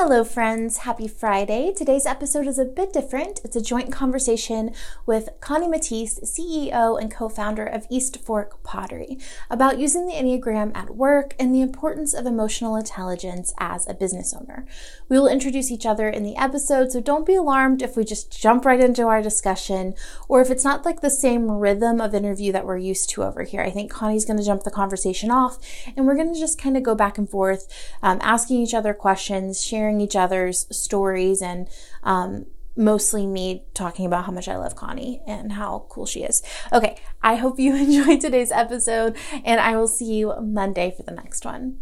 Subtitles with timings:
[0.00, 0.78] Hello, friends.
[0.78, 1.72] Happy Friday.
[1.76, 3.40] Today's episode is a bit different.
[3.42, 4.72] It's a joint conversation
[5.06, 9.18] with Connie Matisse, CEO and co founder of East Fork Pottery,
[9.50, 14.32] about using the Enneagram at work and the importance of emotional intelligence as a business
[14.32, 14.64] owner.
[15.08, 18.30] We will introduce each other in the episode, so don't be alarmed if we just
[18.30, 19.94] jump right into our discussion
[20.28, 23.42] or if it's not like the same rhythm of interview that we're used to over
[23.42, 23.62] here.
[23.62, 25.58] I think Connie's going to jump the conversation off
[25.96, 27.66] and we're going to just kind of go back and forth,
[28.02, 31.68] um, asking each other questions, sharing sharing each other's stories and
[32.02, 32.46] um,
[32.76, 36.42] mostly me talking about how much I love Connie and how cool she is.
[36.72, 41.12] Okay, I hope you enjoyed today's episode, and I will see you Monday for the
[41.12, 41.78] next one.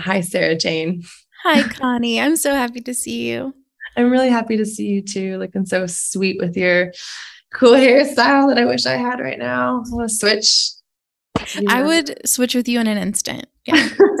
[0.00, 1.02] Hi, Sarah Jane.
[1.44, 2.20] Hi, Connie.
[2.20, 3.54] I'm so happy to see you.
[3.96, 6.92] I'm really happy to see you too, looking so sweet with your
[7.52, 9.84] cool hairstyle that I wish I had right now.
[9.86, 10.10] I want
[11.68, 13.46] I would switch with you in an instant.
[13.66, 13.88] Yeah.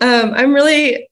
[0.00, 1.08] um, I'm really,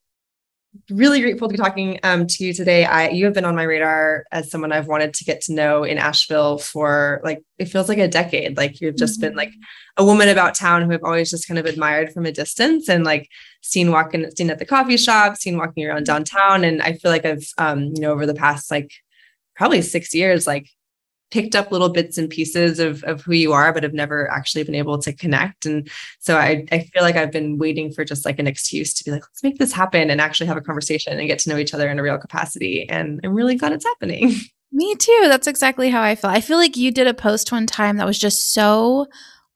[0.91, 2.85] really grateful to be talking um, to you today.
[2.85, 5.85] I you have been on my radar as someone I've wanted to get to know
[5.85, 8.57] in Asheville for like it feels like a decade.
[8.57, 9.29] Like you've just mm-hmm.
[9.29, 9.53] been like
[9.97, 13.05] a woman about town who I've always just kind of admired from a distance and
[13.05, 13.29] like
[13.63, 16.65] seen walking, seen at the coffee shop, seen walking around downtown.
[16.65, 18.93] And I feel like I've um, you know, over the past like
[19.57, 20.69] probably six years, like
[21.31, 24.63] picked up little bits and pieces of, of who you are, but have never actually
[24.63, 25.67] been able to connect.
[25.67, 25.89] And
[26.21, 29.11] so I, I feel like I've been waiting for just like an excuse to be
[29.11, 31.75] like, let's make this happen and actually have a conversation and get to know each
[31.75, 32.89] other in a real capacity.
[32.89, 34.35] And I'm really glad it's happening.
[34.73, 35.25] Me too.
[35.25, 36.31] That's exactly how I feel.
[36.31, 39.07] I feel like you did a post one time that was just so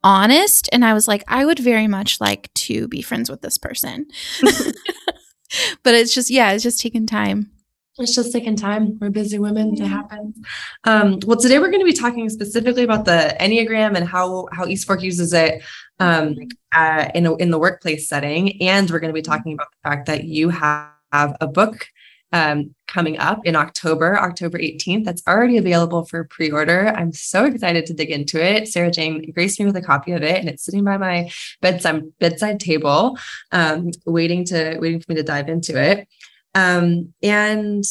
[0.03, 0.69] honest.
[0.73, 4.07] And I was like, I would very much like to be friends with this person.
[5.83, 7.51] but it's just, yeah, it's just taking time.
[7.99, 8.99] It's just taking time.
[9.01, 9.75] We're busy women.
[9.75, 10.37] It happens.
[10.85, 14.67] Um, well, today we're going to be talking specifically about the Enneagram and how how
[14.67, 15.63] East Fork uses it
[15.99, 16.37] um,
[16.73, 19.89] uh, in a, in the workplace setting, and we're going to be talking about the
[19.89, 21.89] fact that you have, have a book
[22.33, 25.05] um, coming up in October, October 18th.
[25.05, 26.89] That's already available for pre-order.
[26.97, 28.69] I'm so excited to dig into it.
[28.69, 31.31] Sarah Jane graced me with a copy of it, and it's sitting by my
[31.61, 33.19] bedside bedside table,
[33.51, 36.09] um, waiting to waiting for me to dive into it.
[36.55, 37.85] Um, and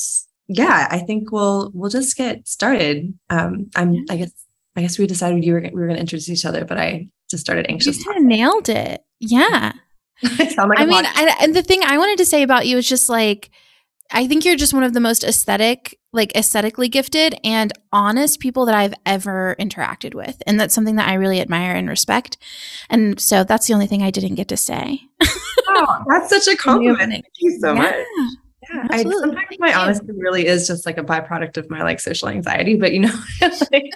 [0.47, 3.13] yeah, I think we'll we'll just get started.
[3.29, 4.31] Um, I'm I guess
[4.75, 7.07] I guess we decided you were we were going to introduce each other, but I
[7.29, 7.99] just started anxious.
[7.99, 9.03] You kind of nailed it.
[9.19, 9.73] Yeah.
[10.23, 12.87] I, like I mean, I, and the thing I wanted to say about you is
[12.87, 13.51] just like
[14.11, 18.65] I think you're just one of the most aesthetic, like aesthetically gifted and honest people
[18.65, 20.41] that I've ever interacted with.
[20.47, 22.37] And that's something that I really admire and respect.
[22.89, 25.01] And so that's the only thing I didn't get to say.
[25.67, 27.11] oh, that's such a compliment.
[27.11, 27.81] Thank you so yeah.
[27.81, 27.95] much.
[28.73, 32.27] Yeah, I sometimes my honesty really is just like a byproduct of my like social
[32.27, 33.91] anxiety, but you know, like,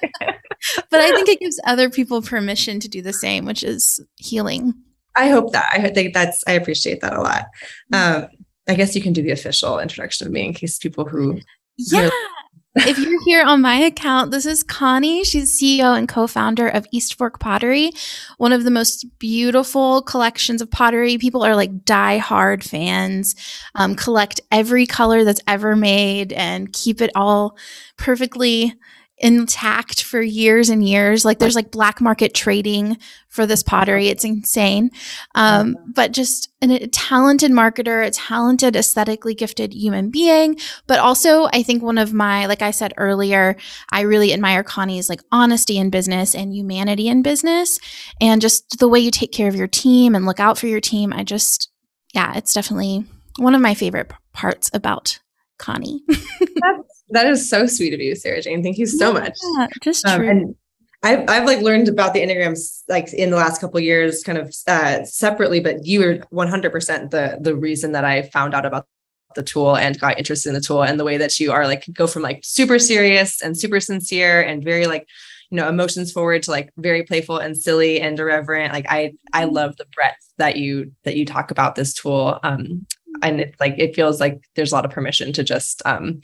[0.89, 4.73] but I think it gives other people permission to do the same, which is healing.
[5.15, 5.69] I hope that.
[5.71, 6.43] I think that's.
[6.47, 7.45] I appreciate that a lot.
[7.93, 8.23] Mm-hmm.
[8.23, 8.29] Um,
[8.67, 11.39] I guess you can do the official introduction of me in case people who.
[11.77, 12.09] Yeah
[12.75, 15.23] if you're here on my account, this is Connie.
[15.23, 17.91] She's CEO and co founder of East Fork Pottery,
[18.37, 21.17] one of the most beautiful collections of pottery.
[21.17, 23.35] People are like die hard fans,
[23.75, 27.57] um, collect every color that's ever made and keep it all
[27.97, 28.73] perfectly
[29.23, 31.23] intact for years and years.
[31.23, 32.97] Like there's like black market trading
[33.29, 34.09] for this pottery.
[34.09, 34.91] It's insane.
[35.33, 40.57] Um, but just an, a talented marketer, a talented, aesthetically gifted human being.
[40.87, 43.55] But also, I think one of my, like I said earlier,
[43.91, 47.79] I really admire Connie's like honesty in business and humanity in business
[48.19, 50.81] and just the way you take care of your team and look out for your
[50.81, 51.13] team.
[51.13, 51.71] I just,
[52.13, 53.05] yeah, it's definitely
[53.37, 55.19] one of my favorite parts about
[55.57, 56.03] Connie.
[56.09, 58.63] that's That is so sweet of you, Sarah Jane.
[58.63, 59.37] Thank you so yeah, much.
[59.81, 60.29] Just Um, true.
[60.29, 60.55] and
[61.03, 64.37] I've, I've like learned about the Enneagrams like in the last couple of years kind
[64.37, 68.87] of uh, separately, but you were 100% the, the reason that I found out about
[69.35, 71.85] the tool and got interested in the tool and the way that you are like
[71.91, 75.07] go from like super serious and super sincere and very like
[75.49, 79.45] you know emotions forward to like very playful and silly and irreverent like i i
[79.45, 82.85] love the breadth that you that you talk about this tool um
[83.21, 86.21] and it's like it feels like there's a lot of permission to just um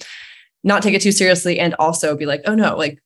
[0.63, 3.00] not take it too seriously and also be like oh no like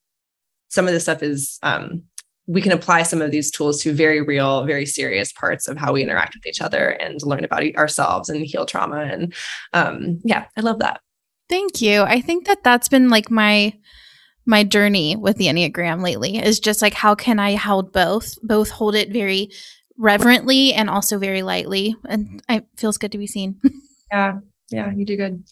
[0.68, 2.02] some of this stuff is um
[2.46, 5.92] we can apply some of these tools to very real very serious parts of how
[5.92, 9.34] we interact with each other and learn about ourselves and heal trauma and
[9.72, 11.00] um yeah i love that
[11.48, 12.02] Thank you.
[12.02, 13.74] I think that that's been like my
[14.46, 18.70] my journey with the Enneagram lately is just like how can I hold both, both
[18.70, 19.50] hold it very
[19.96, 21.96] reverently and also very lightly.
[22.06, 23.60] And it feels good to be seen.
[24.12, 24.38] yeah
[24.70, 25.44] yeah you do good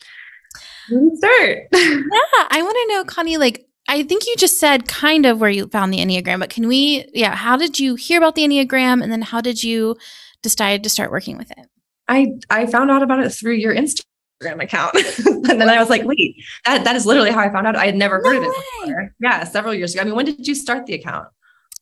[0.86, 5.40] start yeah, I want to know, Connie, like, I think you just said kind of
[5.40, 8.42] where you found the Enneagram, but can we, yeah, how did you hear about the
[8.42, 9.96] Enneagram and then how did you
[10.42, 11.68] decide to start working with it?
[12.08, 14.94] I I found out about it through your Instagram account,
[15.26, 16.36] and then I was like, wait,
[16.66, 17.76] that that is literally how I found out.
[17.76, 19.14] I had never heard No of it before.
[19.20, 20.02] Yeah, several years ago.
[20.02, 21.28] I mean, when did you start the account?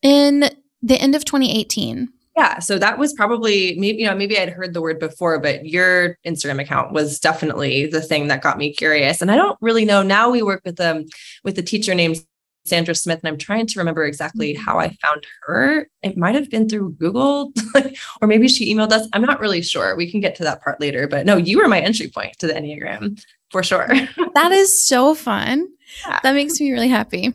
[0.02, 0.50] In
[0.82, 2.08] the end of 2018.
[2.40, 5.66] Yeah, so that was probably maybe you know maybe I'd heard the word before, but
[5.66, 9.20] your Instagram account was definitely the thing that got me curious.
[9.20, 10.30] And I don't really know now.
[10.30, 11.04] We work with um
[11.44, 12.24] with a teacher named
[12.64, 15.86] Sandra Smith, and I'm trying to remember exactly how I found her.
[16.02, 17.52] It might have been through Google,
[18.22, 19.06] or maybe she emailed us.
[19.12, 19.94] I'm not really sure.
[19.94, 21.06] We can get to that part later.
[21.08, 23.86] But no, you were my entry point to the Enneagram for sure.
[24.34, 25.68] That is so fun.
[26.06, 26.20] Yeah.
[26.22, 27.34] That makes me really happy.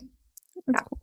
[0.66, 0.95] That's cool.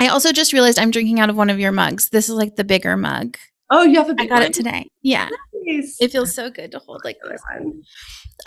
[0.00, 2.10] I also just realized I'm drinking out of one of your mugs.
[2.10, 3.36] This is like the bigger mug.
[3.70, 4.42] Oh, you have a I big got one.
[4.44, 4.86] it today.
[5.02, 5.28] Yeah.
[5.64, 5.96] Nice.
[6.00, 7.40] It feels so good to hold like this.
[7.58, 7.82] one.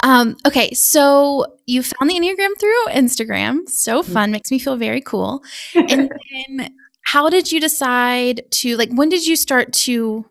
[0.04, 3.68] Um, okay, so you found the Enneagram through Instagram.
[3.68, 4.13] So Mm-hmm.
[4.13, 5.44] fun, makes me feel very cool.
[5.75, 6.10] And
[6.57, 6.69] then
[7.01, 10.25] how did you decide to like when did you start to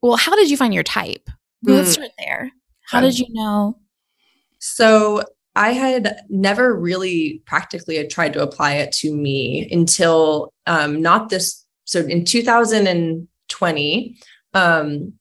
[0.00, 1.28] well, how did you find your type?
[1.62, 1.92] Let's Mm.
[1.94, 2.50] start there.
[2.86, 3.78] How Um, did you know?
[4.58, 11.28] So I had never really practically tried to apply it to me until um, not
[11.28, 11.64] this.
[11.84, 14.16] So in 2020,
[14.54, 15.12] um,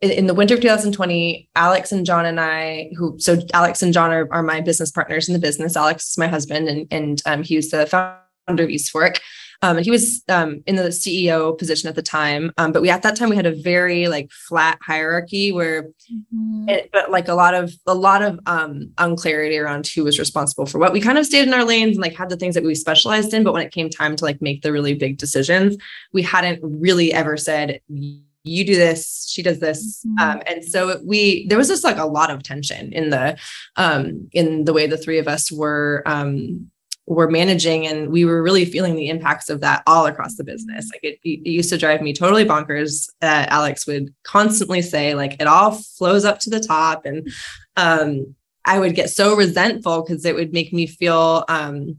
[0.00, 4.10] in, the winter of 2020, Alex and John and I, who so Alex and John
[4.10, 5.76] are, are my business partners in the business.
[5.76, 9.20] Alex is my husband, and and um, he was the founder of East Fork.
[9.62, 12.50] Um, and he was um, in the CEO position at the time.
[12.56, 15.90] Um, but we at that time we had a very like flat hierarchy where
[16.34, 16.68] Mhm.
[16.68, 20.66] it, but like a lot of a lot of um unclarity around who was responsible
[20.66, 22.64] for what we kind of stayed in our lanes and like had the things that
[22.64, 25.76] we specialized in but when it came time to like make the really big decisions
[26.12, 30.20] we hadn't really ever said you do this she does this Mhm.
[30.20, 33.36] um and so we there was just like a lot of tension in the
[33.76, 36.70] um in the way the three of us were um
[37.14, 40.88] were managing and we were really feeling the impacts of that all across the business
[40.92, 45.34] like it, it used to drive me totally bonkers uh, alex would constantly say like
[45.40, 47.28] it all flows up to the top and
[47.76, 48.34] um
[48.64, 51.98] i would get so resentful because it would make me feel um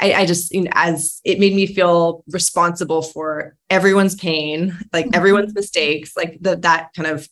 [0.00, 5.06] I, I just you know, as it made me feel responsible for everyone's pain like
[5.06, 5.14] Mhm.
[5.16, 7.28] everyone's mistakes like the, that kind of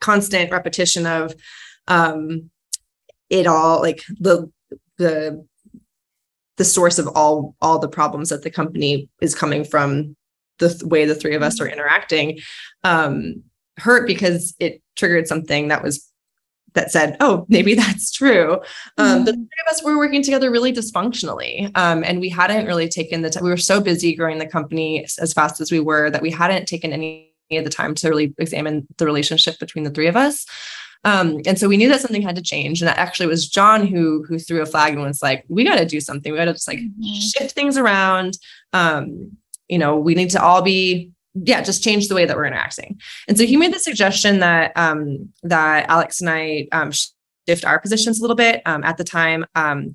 [0.00, 1.34] constant repetition of
[1.88, 2.50] um
[3.30, 4.50] it all like the
[4.98, 5.44] the
[6.56, 10.16] the source of all all the problems that the company is coming from
[10.58, 12.38] the th- way the three of us are interacting
[12.84, 13.42] um
[13.78, 16.08] hurt because it triggered something that was
[16.74, 18.60] that said oh maybe that's true.
[18.98, 19.36] Um the Mhm.
[19.36, 23.30] three of us were working together really dysfunctionally um and we hadn't really taken the
[23.30, 26.30] time we were so busy growing the company as fast as we were that we
[26.30, 30.16] hadn't taken any of the time to really examine the relationship between the three of
[30.16, 30.46] us
[31.02, 32.80] um, and so we knew that something had to change.
[32.80, 35.76] And that actually was John who who threw a flag and was like, we got
[35.78, 36.32] to do something.
[36.32, 37.32] We got to just like Mhm.
[37.36, 38.38] shift things around.
[38.72, 39.36] Um,
[39.68, 43.00] you know, we need to all be, yeah, just change the way that we're interacting.
[43.28, 47.78] And so he made the suggestion that um that Alex and I um shift our
[47.80, 48.62] positions a little bit.
[48.66, 49.92] Um, at the time, um,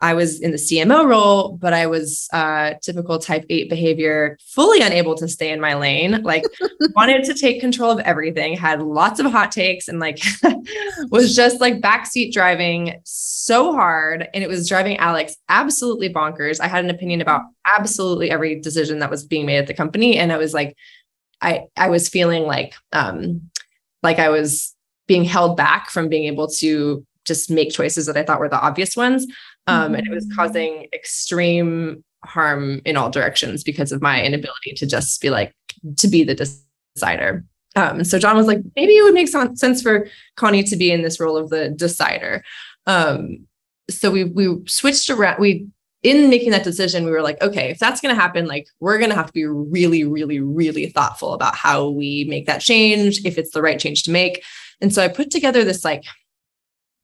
[0.00, 4.80] I was in the CMO role, but I was uh, typical type eight behavior, fully
[4.80, 6.22] unable to stay in my lane.
[6.22, 6.44] Like,
[6.94, 10.20] wanted to take control of everything, had lots of hot takes, and like
[11.10, 14.28] was just like backseat driving so hard.
[14.32, 16.60] And it was driving Alex absolutely bonkers.
[16.60, 20.16] I had an opinion about absolutely every decision that was being made at the company.
[20.16, 20.76] And I was like,
[21.40, 23.50] I I was feeling like um
[24.02, 24.74] like I was
[25.06, 28.60] being held back from being able to just make choices that I thought were the
[28.60, 29.26] obvious ones.
[29.68, 34.86] Um, and it was causing extreme harm in all directions because of my inability to
[34.86, 35.54] just be like
[35.96, 37.44] to be the decider.
[37.76, 40.90] Um, so John was like, maybe it would make sen- sense for Connie to be
[40.90, 42.42] in this role of the decider.
[42.86, 43.46] Um,
[43.90, 45.38] so we we switched around.
[45.38, 45.68] We
[46.02, 48.98] in making that decision, we were like, okay, if that's going to happen, like we're
[48.98, 53.24] going to have to be really, really, really thoughtful about how we make that change,
[53.24, 54.44] if it's the right change to make.
[54.80, 56.04] And so I put together this like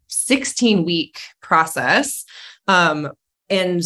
[0.09, 2.25] 16 week process
[2.69, 3.11] um,
[3.51, 3.83] and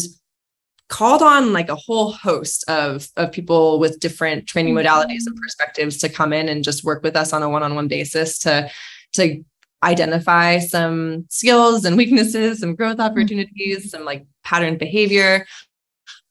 [0.87, 5.97] called on like a whole host of, of people with different training modalities and perspectives
[5.97, 8.69] to come in and just work with us on a one-on-one basis to,
[9.13, 9.43] to
[9.83, 15.45] identify some skills and weaknesses, some growth opportunities, some like pattern behavior.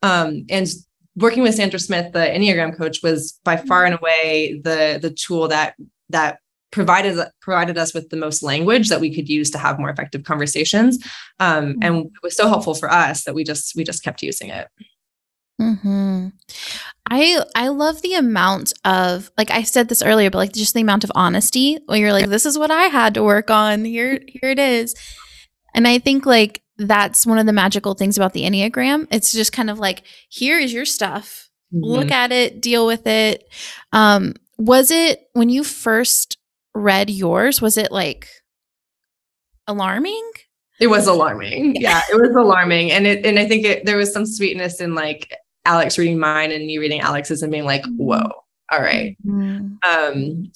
[0.02, 0.67] Um, and
[1.17, 5.49] working with Sandra Smith, the Enneagram coach, was by far and away the the tool
[5.49, 5.75] that
[6.11, 6.38] that
[6.71, 10.25] provided provided us with the most language that we could use to have more effective
[10.25, 10.99] conversations.
[11.41, 14.51] Um, and it was so helpful for us that we just we just kept using
[14.51, 14.69] it.
[15.61, 16.29] Hmm.
[17.11, 20.83] I I love the amount of like I said this earlier, but like just the
[20.83, 23.85] amount of honesty when you're like, this is what I had to work on.
[23.85, 24.95] Here here it is.
[25.75, 29.09] And I think like that's one of the magical things about the Enneagram.
[29.11, 31.51] It's just kind of like, here is your stuff.
[31.75, 31.85] Mm-hmm.
[31.85, 33.53] Look at it, deal with it.
[33.93, 36.38] Um, was it when you first
[36.79, 38.29] read yours, was it like
[39.67, 40.31] alarming?
[40.81, 41.77] It was alarming.
[41.81, 42.93] Yeah, it was alarming.
[42.93, 45.33] And it and I think it, there was some sweetness in like
[45.65, 48.31] Alex reading mine and me reading Alex's and being like, whoa,
[48.71, 49.17] all right.
[49.27, 49.77] mm-hmm.
[49.89, 50.53] Um,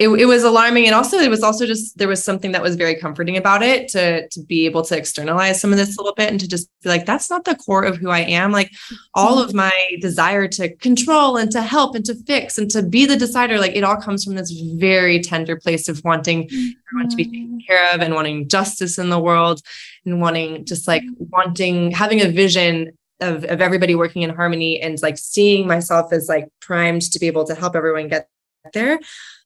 [0.00, 0.86] it, it was alarming.
[0.86, 3.86] And also it was also just there was something that was very comforting about it
[3.88, 6.70] to to be able to externalize some of this a little bit and to just
[6.82, 8.50] be like that's not the core of who i am.
[8.50, 8.72] Like
[9.14, 13.04] all of my desire to control and to help and to fix and to be
[13.04, 17.16] the decider like it all comes from this very tender place of wanting everyone to
[17.16, 17.66] be taken mm-hmm.
[17.66, 19.60] care of and wanting justice in the world
[20.06, 22.90] and wanting just like wanting having a vision
[23.20, 27.26] of, of everybody working in harmony and like seeing myself as like primed to be
[27.26, 28.30] able to help everyone get
[28.72, 28.98] there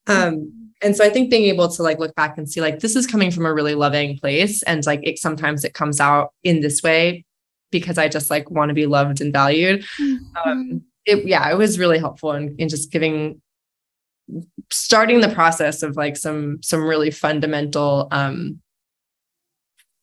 [0.06, 2.94] um, and so I think being able to like look back and see like this
[2.94, 6.60] is coming from a really loving place, and like it sometimes it comes out in
[6.60, 7.24] this way
[7.70, 9.84] because I just like want to be loved and valued.
[10.00, 10.48] Mm-hmm.
[10.48, 13.40] Um, it, yeah, it was really helpful in, in just giving
[14.70, 18.60] starting the process of like some some really fundamental um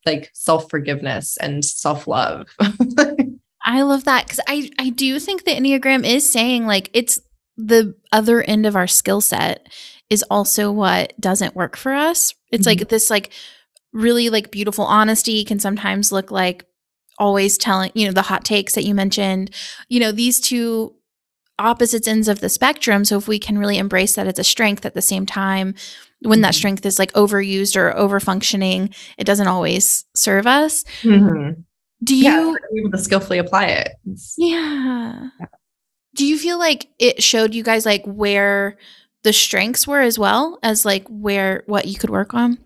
[0.05, 2.47] like self-forgiveness and self-love.
[3.63, 7.19] I love that cuz I I do think the Enneagram is saying like it's
[7.57, 9.67] the other end of our skill set
[10.11, 12.35] is also what doesn't work for us.
[12.51, 12.79] It's mm-hmm.
[12.81, 13.31] like this like
[13.93, 16.65] really like beautiful honesty can sometimes look like
[17.17, 19.51] always telling, you know, the hot takes that you mentioned.
[19.87, 20.93] You know, these two
[21.57, 23.05] opposites ends of the spectrum.
[23.05, 25.75] So if we can really embrace that as a strength at the same time,
[26.21, 26.57] when that mm-hmm.
[26.57, 30.83] strength is like overused or over functioning, it doesn't always serve us.
[31.03, 31.61] Mm-hmm.
[32.03, 33.91] Do you yeah, able to skillfully apply it?
[34.37, 35.29] Yeah.
[35.39, 35.45] yeah
[36.15, 38.77] do you feel like it showed you guys like where
[39.23, 42.57] the strengths were as well as like where what you could work on?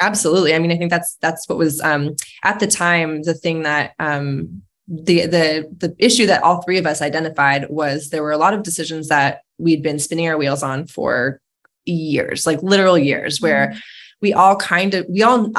[0.00, 0.54] Absolutely.
[0.54, 3.94] I mean, I think that's that's what was um at the time the thing that
[3.98, 8.38] um the the the issue that all three of us identified was there were a
[8.38, 11.40] lot of decisions that we'd been spinning our wheels on for
[11.84, 13.78] years, like literal years, where mm-hmm.
[14.22, 15.50] we all kind of we all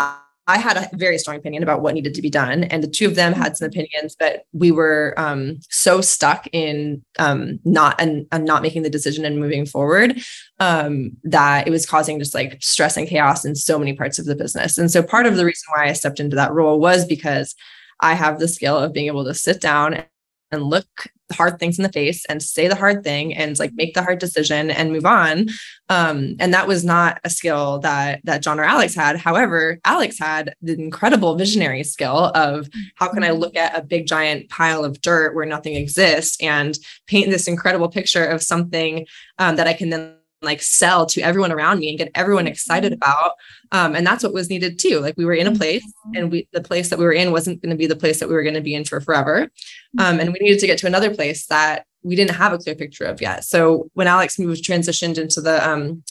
[0.49, 3.05] I had a very strong opinion about what needed to be done, and the two
[3.05, 8.25] of them had some opinions, but we were um, so stuck in um, not and,
[8.31, 10.19] and, not making the decision and moving forward
[10.59, 14.25] um, that it was causing just like stress and chaos in so many parts of
[14.25, 14.79] the business.
[14.79, 17.53] And so part of the reason why I stepped into that role was because
[17.99, 20.03] I have the skill of being able to sit down
[20.51, 23.93] and look hard things in the face and say the hard thing and like make
[23.93, 25.47] the hard decision and move on.
[25.89, 29.17] Um, and that was not a skill that that john or alex had.
[29.17, 34.07] However alex had the incredible visionary skill of how can i look at a big
[34.07, 39.05] giant pile of dirt where nothing exists and paint this incredible picture of something
[39.39, 42.93] um, that i can then like sell to everyone around me and get everyone excited
[42.93, 43.09] mm-hmm.
[43.09, 43.33] about
[43.71, 44.99] um, and that's what was needed too.
[44.99, 46.15] Like we were in a place mm-hmm.
[46.15, 48.29] and we the place that we were in wasn't going to be the place that
[48.29, 49.49] we were going to be in for forever.
[49.97, 52.75] Um, and we needed to get to another place that we didn't have a clear
[52.75, 53.43] picture of yet.
[53.43, 56.03] So when alex moved transitioned into the um,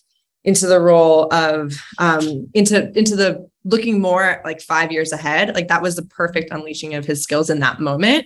[0.44, 5.68] into the role of um, into into the looking more like five years ahead like
[5.68, 8.24] that was the perfect unleashing of his skills in that moment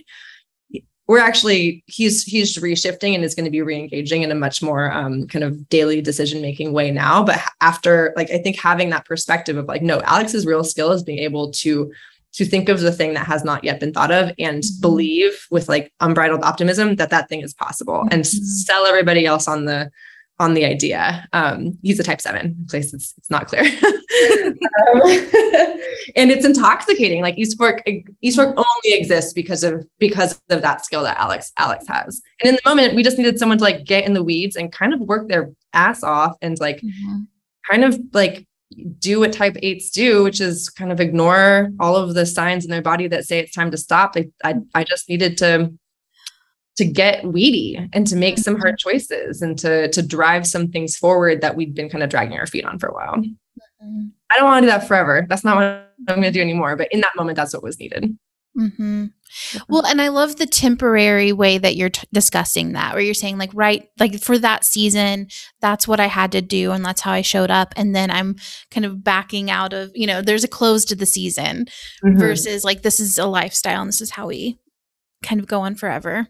[1.07, 4.91] we're actually he's he's reshifting and is going to be re-engaging in a much more
[4.91, 9.05] um, kind of daily decision making way now but after like i think having that
[9.05, 11.91] perspective of like no alex's real skill is being able to
[12.33, 14.81] to think of the thing that has not yet been thought of and mm-hmm.
[14.81, 18.09] believe with like unbridled optimism that that thing is possible mm-hmm.
[18.11, 19.91] and sell everybody else on the
[20.43, 21.27] on the idea.
[21.33, 23.61] Um, he's a type seven, in case it's, it's not clear.
[23.63, 25.01] um,
[26.15, 27.21] and it's intoxicating.
[27.21, 27.81] Like East Fork,
[28.23, 32.21] Eastfork only exists because of because of that skill that Alex Alex has.
[32.41, 34.71] And in the moment, we just needed someone to like get in the weeds and
[34.71, 37.21] kind of work their ass off and like mm-hmm.
[37.69, 38.45] kind of like
[38.99, 42.71] do what type eights do, which is kind of ignore all of the signs in
[42.71, 44.15] their body that say it's time to stop.
[44.15, 45.71] I, I, I just needed to
[46.77, 50.97] to get weedy and to make some hard choices and to to drive some things
[50.97, 53.15] forward that we'd been kind of dragging our feet on for a while.
[53.15, 54.05] Mm-hmm.
[54.31, 55.25] I don't want to do that forever.
[55.29, 56.75] That's not what I'm going to do anymore.
[56.75, 58.17] But in that moment, that's what was needed.
[58.57, 59.05] Mm-hmm.
[59.67, 63.39] Well, and I love the temporary way that you're t- discussing that, where you're saying,
[63.39, 65.27] like, right, like for that season,
[65.59, 67.73] that's what I had to do, and that's how I showed up.
[67.75, 68.35] And then I'm
[68.69, 71.65] kind of backing out of, you know, there's a close to the season
[72.05, 72.17] mm-hmm.
[72.17, 74.59] versus like this is a lifestyle and this is how we
[75.23, 76.27] kind of go on forever.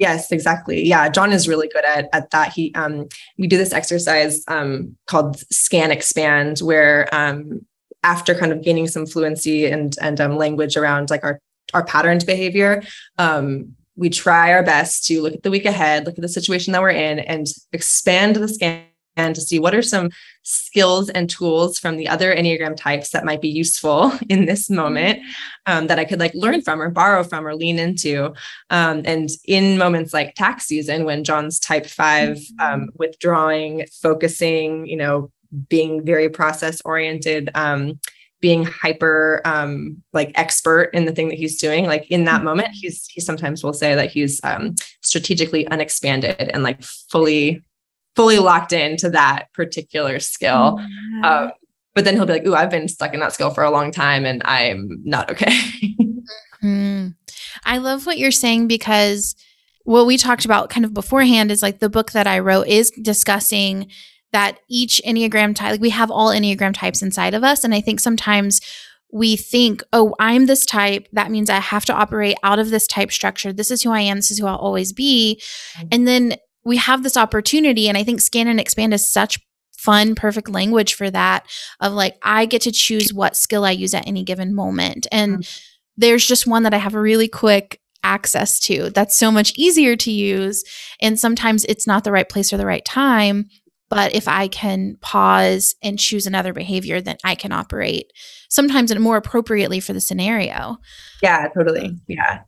[0.00, 0.82] Yes, exactly.
[0.82, 2.54] Yeah, John is really good at at that.
[2.54, 3.06] He um
[3.38, 7.60] we do this exercise um called scan expand where um
[8.02, 11.38] after kind of gaining some fluency and and um, language around like our
[11.74, 12.82] our patterned behavior
[13.18, 16.72] um we try our best to look at the week ahead, look at the situation
[16.72, 18.84] that we're in and expand the scan
[19.16, 20.10] and to see what are some
[20.42, 25.18] skills and tools from the other Enneagram types that might be useful in this moment
[25.18, 25.78] mm-hmm.
[25.78, 28.32] um, that I could like learn from or borrow from or lean into.
[28.70, 32.84] Um, and in moments like tax season, when John's type 5 um, mm-hmm.
[32.96, 35.30] withdrawing, focusing, you know,
[35.68, 37.98] being very process oriented, um,
[38.40, 42.46] being hyper um like expert in the thing that he's doing like in that mm-hmm.
[42.46, 47.62] moment he's he sometimes will say that he's um strategically unexpanded and like fully
[48.20, 50.78] fully locked into that particular skill.
[50.78, 51.24] Mm-hmm.
[51.24, 51.52] Um,
[51.94, 53.90] but then he'll be like, "Ooh, I've been stuck in that skill for a long
[53.90, 55.58] time, and I'm not okay."
[56.62, 57.08] mm-hmm.
[57.64, 59.34] I love what you're saying because
[59.84, 62.92] what we talked about kind of beforehand is like the book that I wrote is
[63.02, 63.90] discussing
[64.32, 67.64] that each Enneagram type, like we have all Enneagram types inside of us.
[67.64, 68.60] And I think sometimes
[69.12, 71.08] we think, oh, I'm this type.
[71.12, 73.52] That means I have to operate out of this type structure.
[73.52, 74.18] This is who I am.
[74.18, 75.42] This is who I'll always be.
[75.76, 75.88] Mm-hmm.
[75.90, 79.38] And then we have this opportunity and i think scan and expand is such
[79.76, 81.46] fun perfect language for that
[81.80, 85.06] of like i get to choose what skill i use at any given moment.
[85.10, 85.60] And mm-hmm.
[85.96, 89.94] there's just one that i have a really quick access to that's so much easier
[89.94, 90.64] to use
[91.02, 93.46] and sometimes it's not the right place or the right time
[93.90, 98.10] but if i can pause and choose another behavior then i can operate
[98.50, 100.76] sometimes in more appropriately for the scenario.
[101.22, 101.96] Yeah totally.
[102.06, 102.40] Yeah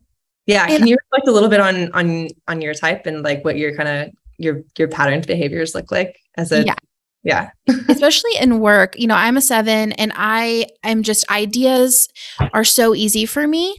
[0.46, 0.64] yeah.
[0.64, 3.56] And, can you reflect a little bit on on on your type and like what
[3.56, 6.74] your kind of your your patterned behaviors look like as a yeah
[7.22, 7.50] yeah
[7.88, 12.08] especially in work you know i'm a seven and i am just ideas
[12.52, 13.76] are so easy for me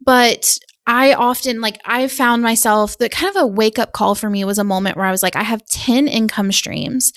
[0.00, 4.30] but i often like i found myself that kind of a wake up call for
[4.30, 7.12] me was a moment where i was like i have 10 income streams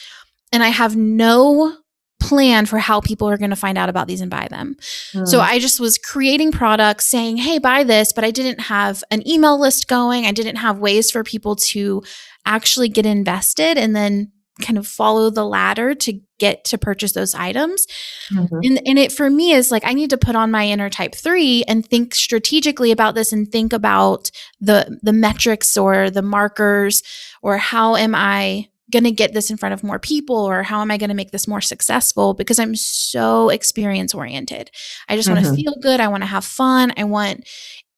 [0.51, 1.77] and i have no
[2.25, 4.75] plan for how people are going to find out about these and buy them.
[5.13, 5.27] Mm.
[5.27, 9.27] So I just was creating products saying, hey, buy this, but I didn't have an
[9.27, 10.25] email list going.
[10.25, 12.03] I didn't have ways for people to
[12.45, 17.35] actually get invested and then kind of follow the ladder to get to purchase those
[17.35, 17.85] items.
[18.31, 18.59] Mm-hmm.
[18.63, 21.13] And, and it for me is like I need to put on my inner type
[21.13, 27.03] three and think strategically about this and think about the the metrics or the markers
[27.41, 30.81] or how am I going to get this in front of more people or how
[30.81, 34.69] am I going to make this more successful because I'm so experience oriented.
[35.09, 35.43] I just mm-hmm.
[35.43, 37.47] want to feel good, I want to have fun, I want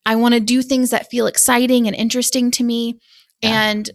[0.05, 2.99] I want to do things that feel exciting and interesting to me
[3.41, 3.69] yeah.
[3.69, 3.89] and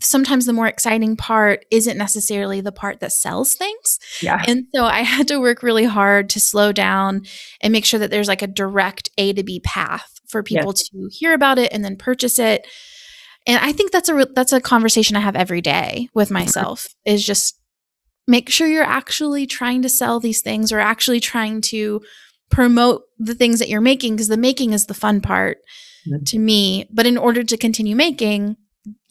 [0.00, 3.98] sometimes the more exciting part isn't necessarily the part that sells things.
[4.20, 4.42] Yeah.
[4.46, 7.22] And so I had to work really hard to slow down
[7.60, 10.88] and make sure that there's like a direct A to B path for people yes.
[10.88, 12.66] to hear about it and then purchase it
[13.46, 16.86] and i think that's a re- that's a conversation i have every day with myself
[17.04, 17.58] is just
[18.26, 22.00] make sure you're actually trying to sell these things or actually trying to
[22.50, 25.58] promote the things that you're making because the making is the fun part
[26.06, 26.22] mm-hmm.
[26.24, 28.56] to me but in order to continue making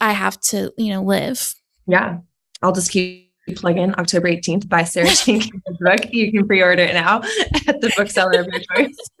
[0.00, 1.54] i have to you know live
[1.86, 2.18] yeah
[2.62, 6.12] i'll just keep plug-in October 18th by Sarah Jenkins book.
[6.12, 7.18] You can pre-order it now
[7.66, 8.96] at the bookseller of your choice.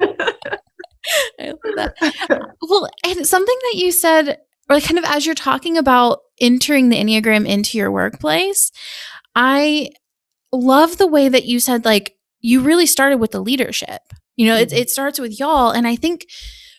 [1.40, 2.54] I love that.
[2.60, 4.38] Well, and something that you said
[4.72, 8.70] or kind of as you're talking about entering the Enneagram into your workplace,
[9.34, 9.90] I
[10.52, 14.02] love the way that you said, like, you really started with the leadership.
[14.36, 14.74] You know, mm-hmm.
[14.74, 15.70] it, it starts with y'all.
[15.70, 16.26] And I think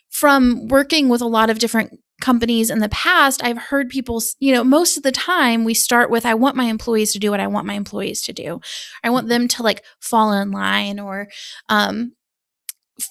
[0.09, 4.53] from working with a lot of different companies in the past, I've heard people, you
[4.53, 7.39] know, most of the time we start with, I want my employees to do what
[7.39, 8.61] I want my employees to do.
[9.03, 11.29] I want them to like fall in line or,
[11.69, 12.13] um,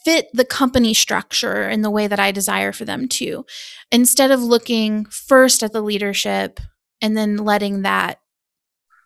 [0.05, 3.45] fit the company structure in the way that I desire for them to,
[3.91, 6.61] instead of looking first at the leadership
[7.01, 8.19] and then letting that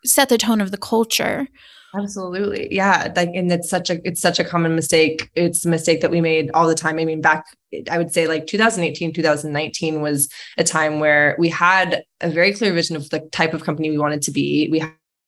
[0.04, 1.48] set the tone of the culture.
[1.94, 2.68] Absolutely.
[2.70, 3.12] Yeah.
[3.16, 5.30] Like, and it's such a, it's such a common mistake.
[5.34, 6.98] It's a mistake that we made all the time.
[6.98, 7.44] I mean, back,
[7.90, 12.72] I would say like 2018, 2019 was a time where we had a very clear
[12.72, 14.68] vision of the type of company we wanted to be.
[14.70, 14.84] We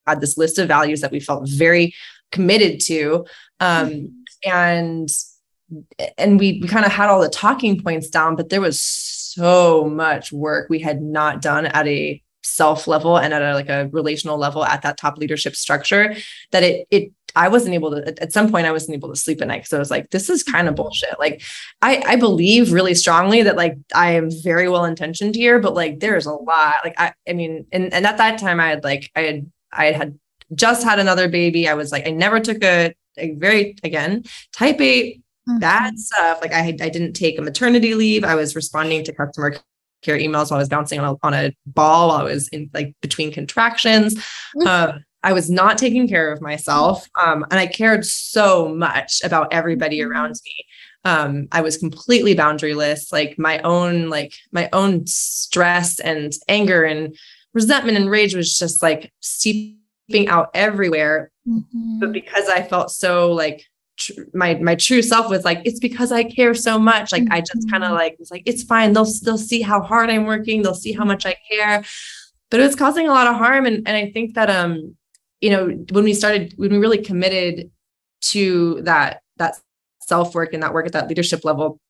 [0.06, 1.94] had this list of values that we felt very
[2.32, 3.24] committed to.
[3.60, 5.08] Um, and
[6.16, 9.84] and we, we kind of had all the talking points down, but there was so
[9.84, 13.88] much work we had not done at a self level and at a like a
[13.92, 16.14] relational level at that top leadership structure
[16.50, 19.42] that it it I wasn't able to at some point I wasn't able to sleep
[19.42, 21.18] at night because I was like this is kind of bullshit.
[21.18, 21.42] Like
[21.82, 26.00] I I believe really strongly that like I am very well intentioned here but like
[26.00, 29.10] there's a lot like I I mean and and at that time I had like
[29.14, 30.18] I had I had
[30.54, 31.68] just had another baby.
[31.68, 35.58] I was like I never took a, a very again type 8 mm-hmm.
[35.58, 39.56] bad stuff like I I didn't take a maternity leave I was responding to customer
[40.02, 42.70] care emails while I was bouncing on a, on a ball while I was in
[42.72, 44.14] like between contractions.
[44.14, 44.66] Mm-hmm.
[44.66, 47.06] Um, I was not taking care of myself.
[47.20, 50.10] Um, and I cared so much about everybody mm-hmm.
[50.10, 50.64] around me.
[51.04, 57.16] Um, I was completely boundaryless, like my own, like my own stress and anger and
[57.54, 61.30] resentment and rage was just like seeping out everywhere.
[61.48, 62.00] Mm-hmm.
[62.00, 63.64] But because I felt so like
[64.32, 67.24] my my true self was like it's because I care so much like.
[67.30, 67.98] I just kind of mm-hmm.
[67.98, 71.04] like was like it's fine they'll they'll see how hard I'm working they'll see how
[71.04, 71.84] much I care
[72.50, 74.96] but it was causing a lot of harm and and I think that um
[75.40, 77.70] you know when we started when we really committed
[78.20, 79.56] to that that
[80.00, 81.80] self work and that work at that leadership level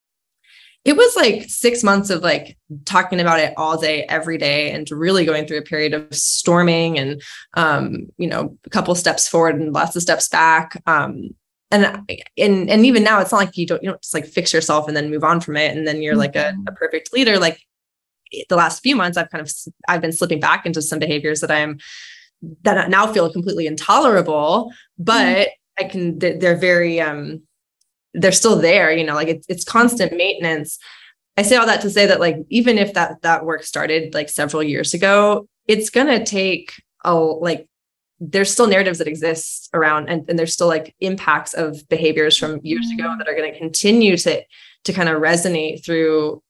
[0.85, 4.91] it was like six months of like talking about it all day every day and
[4.91, 7.23] really going through a period of storming and
[7.55, 11.31] um you know a couple steps forward and lots of steps back um
[11.71, 11.85] and
[12.37, 14.89] and and even now it's not like you don't you don't just like fix yourself
[14.89, 16.21] and then move on from it and then you're mm-hmm.
[16.21, 17.61] like a, a, perfect leader like
[18.49, 19.53] the last few months i've kind of
[19.89, 21.79] i've been slipping back into some behaviors that i'm
[22.63, 25.85] that now feel completely intolerable but mm-hmm.
[25.85, 27.43] i can they're very um
[28.15, 30.79] they're still there you know like it's, it's constant maintenance
[31.37, 34.29] i say all that to say that like even if that that work started like
[34.29, 36.73] several years ago it's gonna take
[37.05, 37.69] a like
[38.21, 42.61] there's still narratives that exist around and, and there's still like impacts of behaviors from
[42.63, 43.19] years ago mm-hmm.
[43.19, 44.43] that are going to continue to
[44.85, 46.43] to kind of resonate through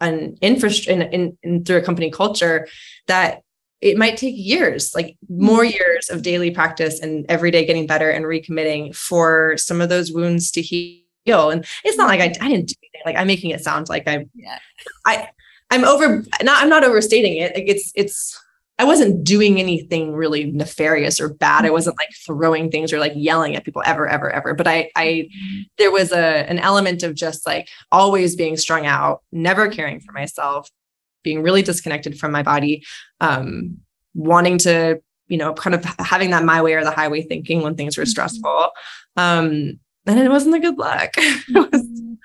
[0.00, 2.68] an infrastructure in, in, in, through a company culture
[3.06, 3.42] that
[3.80, 5.72] it might take years like more mm-hmm.
[5.72, 10.12] years of daily practice and every day getting better and recommitting for some of those
[10.12, 13.50] wounds to heal and it's not like i, I didn't do anything like i'm making
[13.50, 14.58] it sound like i'm yeah.
[15.06, 15.28] i
[15.70, 18.40] i'm over not i'm not overstating it like it's it's
[18.78, 21.64] I wasn't doing anything really nefarious or bad.
[21.64, 24.54] I wasn't like throwing things or like yelling at people ever, ever, ever.
[24.54, 25.28] But I, I,
[25.78, 30.12] there was a an element of just like always being strung out, never caring for
[30.12, 30.70] myself,
[31.22, 32.84] being really disconnected from my body,
[33.20, 33.78] um,
[34.14, 37.76] wanting to, you know, kind of having that my way or the highway thinking when
[37.76, 38.10] things were mm-hmm.
[38.10, 38.70] stressful.
[39.16, 41.14] Um, and it wasn't a good look.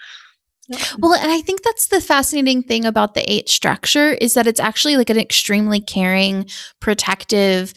[0.99, 4.59] well, and I think that's the fascinating thing about the eight structure is that it's
[4.59, 6.47] actually like an extremely caring,
[6.79, 7.73] protective,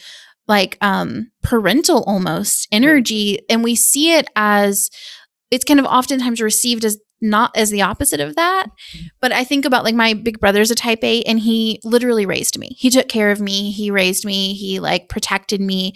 [0.47, 4.91] like um parental almost energy and we see it as
[5.51, 8.67] it's kind of oftentimes received as not as the opposite of that.
[9.21, 12.59] But I think about like my big brother's a type eight and he literally raised
[12.59, 12.77] me.
[12.79, 15.95] He took care of me, he raised me, he like protected me.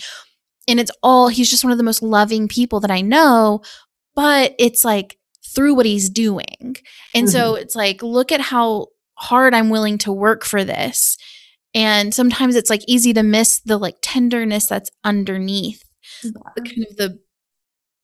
[0.66, 3.60] And it's all he's just one of the most loving people that I know,
[4.14, 5.18] but it's like
[5.54, 6.76] through what he's doing.
[7.14, 7.26] And mm-hmm.
[7.26, 11.16] so it's like, look at how hard I'm willing to work for this.
[11.74, 15.82] And sometimes it's like easy to miss the like tenderness that's underneath
[16.22, 16.30] yeah.
[16.56, 17.18] the kind of the,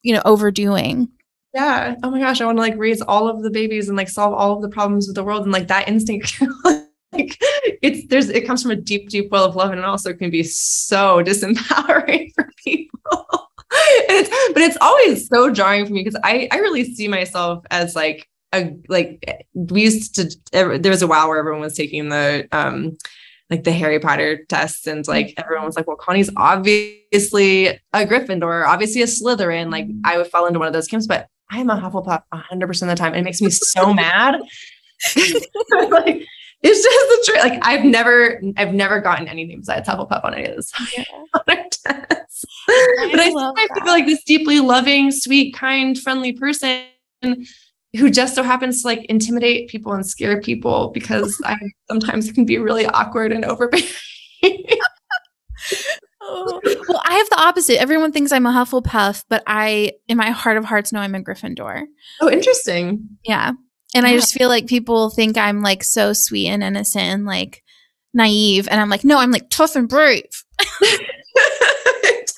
[0.03, 1.09] you know, overdoing.
[1.55, 1.95] Yeah.
[2.03, 2.41] Oh my gosh.
[2.41, 4.69] I want to like raise all of the babies and like solve all of the
[4.69, 5.45] problems of the world.
[5.45, 7.39] And like that instinct, like
[7.81, 9.71] it's there's it comes from a deep, deep well of love.
[9.71, 13.51] And it also can be so disempowering for people.
[14.09, 17.95] it's, but it's always so jarring for me because I I really see myself as
[17.97, 22.49] like a like we used to there was a while where everyone was taking the
[22.53, 22.97] um
[23.51, 28.67] like the Harry Potter tests and like everyone was like, well, Connie's obviously a Gryffindor,
[28.67, 29.71] obviously a Slytherin.
[29.71, 32.89] Like I would fall into one of those camps, but I'm a Hufflepuff 100% of
[32.89, 33.13] the time.
[33.13, 34.41] And it makes me so mad.
[35.91, 36.25] like,
[37.25, 37.53] it's just the truth.
[37.53, 41.05] Like I've never, I've never gotten anything besides Hufflepuff on any of this yeah.
[41.47, 42.45] tests.
[42.69, 46.85] I but I, I feel like this deeply loving, sweet, kind, friendly person
[47.97, 51.57] who just so happens to like intimidate people and scare people because I
[51.89, 53.87] sometimes can be really awkward and overbearing.
[56.21, 56.61] oh.
[56.89, 57.81] Well, I have the opposite.
[57.81, 61.21] Everyone thinks I'm a Hufflepuff, but I, in my heart of hearts, know I'm a
[61.21, 61.85] Gryffindor.
[62.21, 63.09] Oh, interesting.
[63.25, 63.53] Yeah.
[63.95, 64.13] And yeah.
[64.13, 67.63] I just feel like people think I'm like so sweet and innocent and like
[68.13, 68.69] naive.
[68.69, 70.25] And I'm like, no, I'm like tough and brave.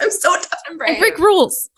[0.01, 0.97] I'm so tough and brave.
[0.97, 1.69] I break rules.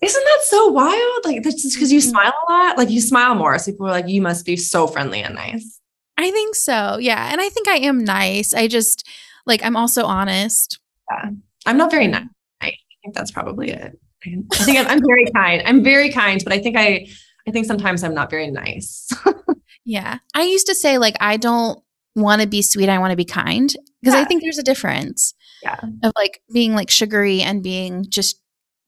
[0.00, 1.24] Isn't that so wild?
[1.24, 2.10] Like that's just because you mm-hmm.
[2.10, 2.78] smile a lot.
[2.78, 3.58] Like you smile more.
[3.58, 5.80] So people are like, you must be so friendly and nice.
[6.16, 6.98] I think so.
[6.98, 7.30] Yeah.
[7.32, 8.54] And I think I am nice.
[8.54, 9.06] I just
[9.46, 10.78] like I'm also honest.
[11.10, 11.30] Yeah.
[11.66, 12.26] I'm not very nice.
[12.60, 12.72] I
[13.02, 13.98] think that's probably it.
[14.26, 15.62] I think I'm, I'm very kind.
[15.64, 17.06] I'm very kind, but I think I,
[17.48, 19.08] I think sometimes I'm not very nice.
[19.84, 20.18] yeah.
[20.34, 21.78] I used to say like, I don't
[22.14, 22.88] want to be sweet.
[22.88, 24.20] I want to be kind because Yeah.
[24.20, 25.80] I think there's a difference yeah.
[26.02, 28.40] of like being like sugary and being just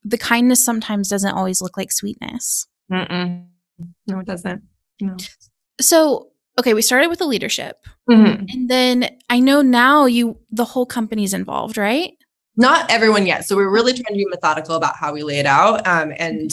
[0.05, 2.66] the kindness sometimes doesn't always look like sweetness.
[2.92, 3.46] Mm-mm.
[4.07, 4.62] No, it doesn't.
[5.01, 5.16] No.
[5.81, 7.77] So, okay, we started with the leadership.
[8.11, 8.46] Mhm.
[8.53, 12.12] And then I know now you the whole company's involved, right?
[12.57, 13.46] Not everyone yet.
[13.46, 15.87] So we're really trying to be methodical about how we lay it out.
[15.87, 16.51] Um, and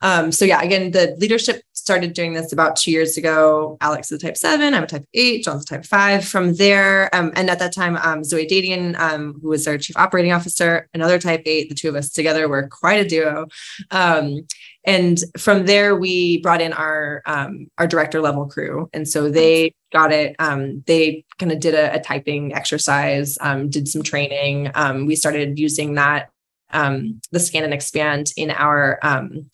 [0.00, 3.78] um, so yeah, again, the leadership started doing this about two years ago.
[3.80, 6.24] Alex is a type seven, I'm a type eight, John's a type five.
[6.24, 9.96] From there, um, and at that time, um, Zoe Dadian, um, who was our chief
[9.96, 13.46] operating officer, another type eight, the two of us together were quite a duo.
[13.90, 14.46] Um,
[14.84, 19.72] and from there, we brought in our um, our director level crew, and so they
[19.92, 20.36] got it.
[20.38, 24.70] Um, they kind of did a, a typing exercise, um, did some training.
[24.74, 26.30] Um, we started using that
[26.72, 29.50] um, the scan and expand in our um,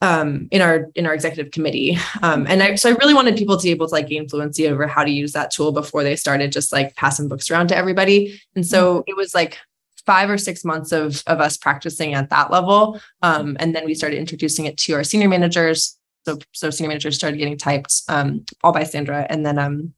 [0.00, 1.98] um, in our in our executive committee.
[2.22, 4.68] Um, and I, so I really wanted people to be able to like gain fluency
[4.68, 7.76] over how to use that tool before they started just like passing books around to
[7.76, 8.40] everybody.
[8.54, 9.58] And so it was like
[10.04, 13.00] five or six months of of us practicing at that level.
[13.22, 15.96] Um, and then we started introducing it to our senior managers.
[16.24, 19.94] So so senior managers started getting typed um, all by Sandra, and then um,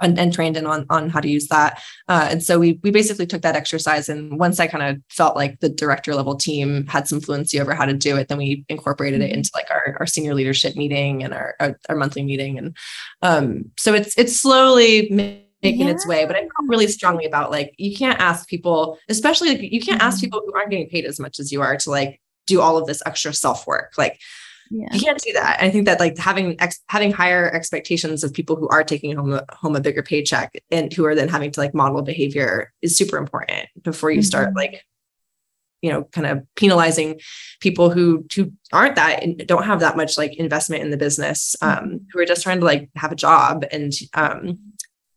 [0.00, 1.82] and, and trained in on on how to use that.
[2.08, 5.36] Uh, and so we we basically took that exercise, and once I kind of felt
[5.36, 8.64] like the director level team had some fluency over how to do it, then we
[8.68, 12.58] incorporated it into like our, our senior leadership meeting and our, our our monthly meeting,
[12.58, 12.76] and
[13.22, 16.24] um, so it's it's slowly ma- making its way.
[16.26, 20.02] But I feel really strongly about like you can't ask people, especially like you can't
[20.02, 22.76] ask people who aren't getting paid as much as you are to like do all
[22.76, 24.20] of this extra self work, like
[24.72, 24.86] Yeah.
[24.92, 25.58] you can't do that.
[25.60, 29.32] I think that like having ex- having higher expectations of people who are taking home
[29.32, 32.96] a, home a bigger paycheck and who are then having to like model behavior is
[32.96, 34.56] super important before you start Mhm.
[34.56, 34.84] like
[35.82, 37.18] you know kind of penalizing
[37.60, 41.56] people who who aren't that and don't have that much like investment in the business
[41.62, 44.58] um who are just trying to like have a job and um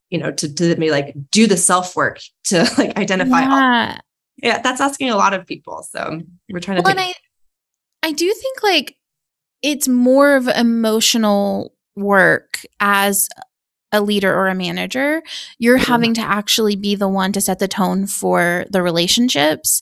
[0.10, 3.98] you know to to maybe like do the self work to like identify all Yeah.
[4.42, 7.14] yeah that's asking a lot of people so we're trying to Well, and I,
[8.02, 8.96] I do think like
[9.64, 13.30] it's more of emotional work as
[13.92, 15.22] a leader or a manager.
[15.60, 19.82] You're having to actually be the one to set the tone for the relationships.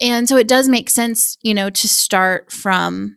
[0.00, 3.16] And so it does make sense, you know, to start from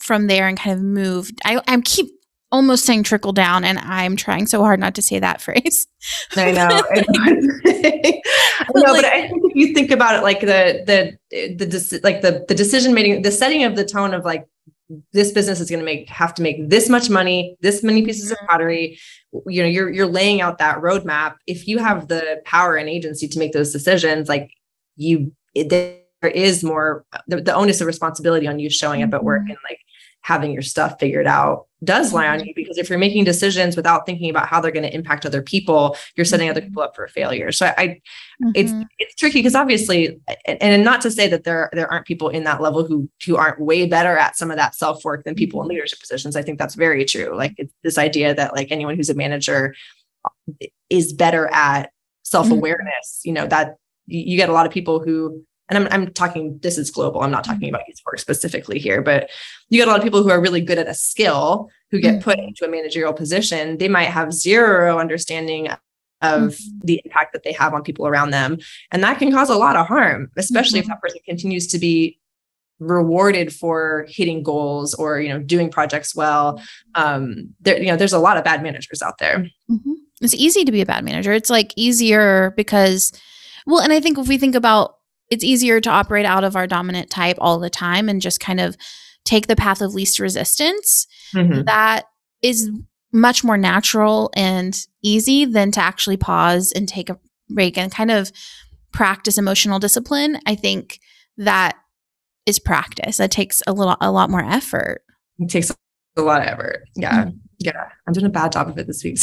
[0.00, 1.30] from there and kind of move.
[1.44, 2.10] I I keep
[2.52, 5.86] almost saying trickle down and I'm trying so hard not to say that phrase.
[6.36, 6.68] I know.
[6.92, 8.22] I know.
[8.72, 11.18] But, like- I think if you think about it, like the the
[11.64, 14.46] the like the the decision making, the setting of the tone of like
[15.12, 18.30] this business is going to make have to make this much money, this many pieces
[18.30, 18.98] of pottery.
[19.46, 21.36] You know, you're you're laying out that roadmap.
[21.46, 24.50] If you have the power and agency to make those decisions, like
[24.96, 29.24] you, it, there is more the, the onus of responsibility on you showing up at
[29.24, 29.50] work Mhm.
[29.50, 29.78] and like
[30.24, 32.48] having your stuff figured out does lie on mm-hmm.
[32.48, 35.42] you because if you're making decisions without thinking about how they're going to impact other
[35.42, 36.70] people, you're setting other mm-hmm.
[36.70, 37.52] people up for failure.
[37.52, 38.00] So I,
[38.54, 38.86] it's Mhm.
[38.98, 42.44] it's tricky because obviously, and, and not to say that there there aren't people in
[42.44, 45.60] that level who who aren't way better at some of that self work than people
[45.60, 45.74] in mm-hmm.
[45.74, 46.36] leadership positions.
[46.36, 47.36] I think that's very true.
[47.36, 49.74] Like it's this idea that like anyone who's a manager
[50.88, 51.90] is better at
[52.22, 53.20] self awareness.
[53.24, 55.44] You know that you get a lot of people who.
[55.70, 57.22] And I'm, I'm talking, this is global.
[57.22, 59.30] I'm not talking about East Fork specifically here, but
[59.70, 62.22] you get a lot of people who are really good at a skill who get
[62.22, 63.78] put into a managerial position.
[63.78, 65.68] They might have zero understanding
[66.22, 68.58] of the impact that they have on people around them.
[68.90, 72.18] And that can cause a lot of harm, especially if that person continues to be
[72.80, 76.60] rewarded for hitting goals or, you know, doing projects well.
[76.94, 79.46] Um, there, you know, there's a lot of bad managers out there.
[79.70, 79.94] Mhm.
[80.20, 81.32] It's easy to be a bad manager.
[81.32, 83.12] It's like easier because,
[83.66, 84.93] well, and I think if we think about
[85.30, 88.60] it's easier to operate out of our dominant type all the time and just kind
[88.60, 88.76] of
[89.24, 91.06] take the path of least resistance.
[91.34, 91.62] Mm-hmm.
[91.62, 92.04] That
[92.42, 92.70] is
[93.12, 98.10] much more natural and easy than to actually pause and take a break and kind
[98.10, 98.32] of
[98.92, 100.38] practice emotional discipline.
[100.46, 101.00] I think
[101.36, 101.76] that
[102.46, 103.16] is practice.
[103.16, 105.02] That takes a little, a lot more effort.
[105.38, 105.74] It takes
[106.16, 106.84] a lot of effort.
[106.96, 107.24] Yeah.
[107.24, 107.38] Mm-hmm.
[107.58, 107.88] Yeah.
[108.06, 109.18] I'm doing a bad job of it this week.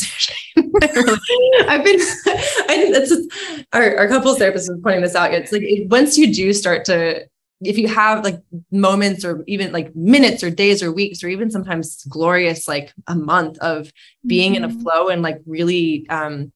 [0.58, 3.30] I've been, I, it's just,
[3.74, 5.34] our, our couples therapist was pointing this out.
[5.34, 7.26] It's like, it, once you do start to,
[7.64, 8.42] if you have like
[8.72, 13.16] moments or even like minutes or days or weeks or even sometimes glorious, like a
[13.16, 13.92] month of
[14.26, 14.82] being in a Mhm.
[14.82, 16.52] flow and like really, um,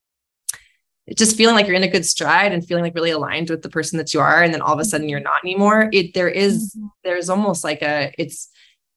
[1.15, 3.69] just feeling like you're in a good stride and feeling like really aligned with the
[3.69, 4.41] person that you are.
[4.41, 5.88] And then all of a sudden you're not anymore.
[5.93, 8.49] It, there is, there's almost like a, it's,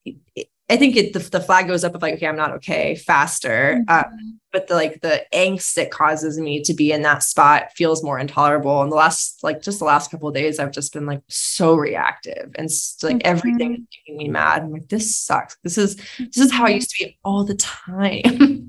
[0.06, 2.94] it, I think it the, the flag goes up of like, okay, I'm not okay
[2.94, 3.82] faster.
[3.88, 4.30] Uh, mm-hmm.
[4.52, 8.18] But the like the angst it causes me to be in that spot feels more
[8.18, 8.82] intolerable.
[8.82, 12.52] And the last like just the last couple days, I've just been like so reactive
[12.56, 12.68] and
[13.02, 13.18] like mm-hmm.
[13.24, 14.62] everything is making me mad.
[14.62, 15.56] I'm like, this sucks.
[15.64, 18.22] This is this is how I used to be all the time.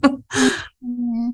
[0.04, 1.30] mm-hmm.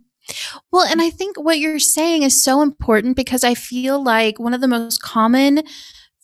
[0.72, 4.54] Well, and I think what you're saying is so important because I feel like one
[4.54, 5.64] of the most common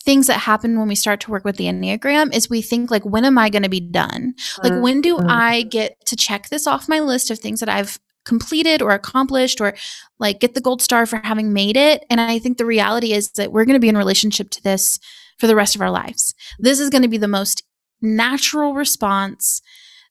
[0.01, 3.05] things that happen when we start to work with the Enneagram is we think like
[3.05, 4.33] when am I going to be done?
[4.63, 5.29] Like when do mm-hmm.
[5.29, 9.59] I get to check this off my list of things that I've completed or accomplished
[9.59, 9.73] or
[10.19, 12.05] like get the gold star for having made it?
[12.09, 14.99] And I think the reality is that we're going to be in relationship to this
[15.37, 16.33] for the rest of our lives.
[16.59, 17.63] This is going to be the most
[18.01, 19.61] natural response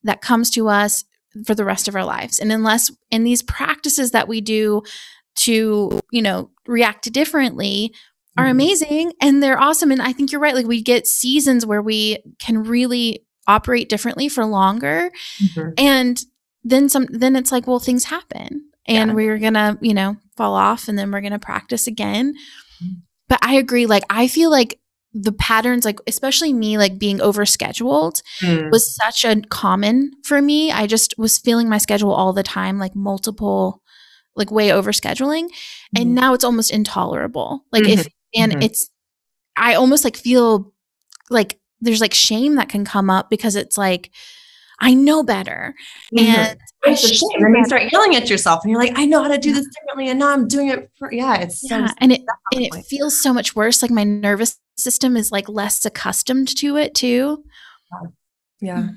[0.03, 1.05] that comes to us
[1.47, 2.39] for the rest of our lives.
[2.39, 4.83] And unless in these practices that we do
[5.37, 7.95] to, you know, react differently
[8.41, 8.51] are mm-hmm.
[8.53, 9.91] amazing and they're awesome.
[9.91, 10.55] And I think you're right.
[10.55, 15.11] Like we get seasons where we can really operate differently for longer.
[15.43, 15.71] Mm-hmm.
[15.79, 16.25] And
[16.65, 18.71] then some then it's like, well, things happen.
[18.87, 19.15] And yeah.
[19.15, 22.35] we're gonna, you know, fall off and then we're gonna practice again.
[22.83, 22.95] Mm-hmm.
[23.29, 24.81] But I agree, like I feel like
[25.13, 28.71] the patterns like especially me like being overscheduled mm.
[28.71, 32.79] was such a common for me i just was feeling my schedule all the time
[32.79, 33.83] like multiple
[34.37, 35.51] like way over scheduling mm.
[35.97, 36.15] and mm-hmm.
[36.15, 37.99] now it's almost intolerable like mm-hmm.
[37.99, 38.63] if and mm-hmm.
[38.63, 38.91] it's
[39.57, 40.73] i almost like feel
[41.31, 44.11] like there's like shame that can come up because it's like
[44.81, 45.75] I know better.
[46.15, 46.27] Mm-hmm.
[46.27, 47.45] And it's a shame.
[47.45, 49.67] And you start yelling at yourself and you're like, I know how to do this
[49.67, 50.09] differently.
[50.09, 51.89] And now I'm doing it for, yeah, it's yeah.
[51.89, 52.23] So, and it,
[52.55, 53.83] and it feels so much worse.
[53.83, 57.45] Like my nervous system is like less accustomed to it too.
[58.61, 58.89] Yeah.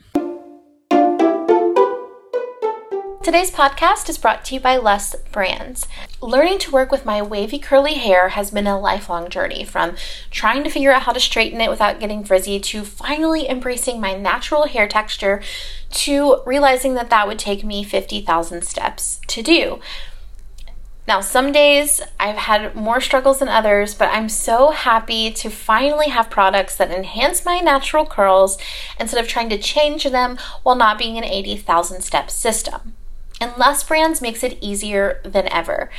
[3.24, 5.88] Today's podcast is brought to you by Lus Brands.
[6.20, 9.96] Learning to work with my wavy curly hair has been a lifelong journey from
[10.30, 14.14] trying to figure out how to straighten it without getting frizzy to finally embracing my
[14.14, 15.42] natural hair texture
[15.92, 19.80] to realizing that that would take me 50,000 steps to do.
[21.08, 26.10] Now, some days I've had more struggles than others, but I'm so happy to finally
[26.10, 28.58] have products that enhance my natural curls
[29.00, 32.96] instead of trying to change them while not being an 80,000 step system.
[33.44, 35.90] And Lus Brands makes it easier than ever.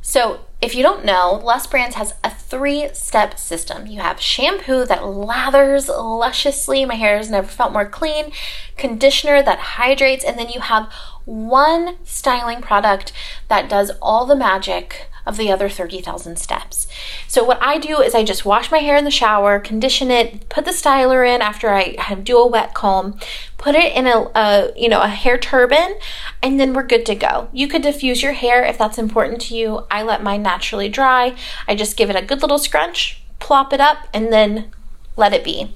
[0.00, 3.88] So, if you don't know, Lus Brands has a three step system.
[3.88, 8.30] You have shampoo that lathers lusciously, my hair has never felt more clean,
[8.76, 10.88] conditioner that hydrates, and then you have
[11.24, 13.12] one styling product
[13.48, 16.86] that does all the magic of the other 30,000 steps.
[17.28, 20.48] So what I do is I just wash my hair in the shower, condition it,
[20.48, 23.18] put the styler in after I do a wet comb,
[23.56, 25.96] put it in a, a, you know a hair turban,
[26.42, 27.48] and then we're good to go.
[27.52, 29.86] You could diffuse your hair if that's important to you.
[29.90, 31.34] I let mine naturally dry.
[31.66, 34.72] I just give it a good little scrunch, plop it up, and then
[35.16, 35.74] let it be.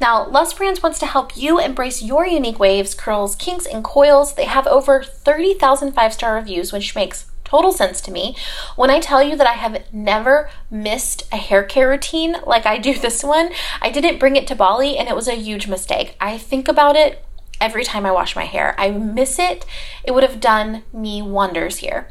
[0.00, 4.34] Now, Lus Brands wants to help you embrace your unique waves, curls, kinks, and coils.
[4.34, 8.34] They have over 30,000 five star reviews, which makes total sense to me
[8.74, 12.78] when I tell you that I have never missed a hair care routine like I
[12.78, 13.50] do this one.
[13.80, 16.16] I didn't bring it to Bali and it was a huge mistake.
[16.20, 17.24] I think about it
[17.64, 18.74] every time I wash my hair.
[18.76, 19.64] I miss it.
[20.04, 22.10] It would have done me wonders here.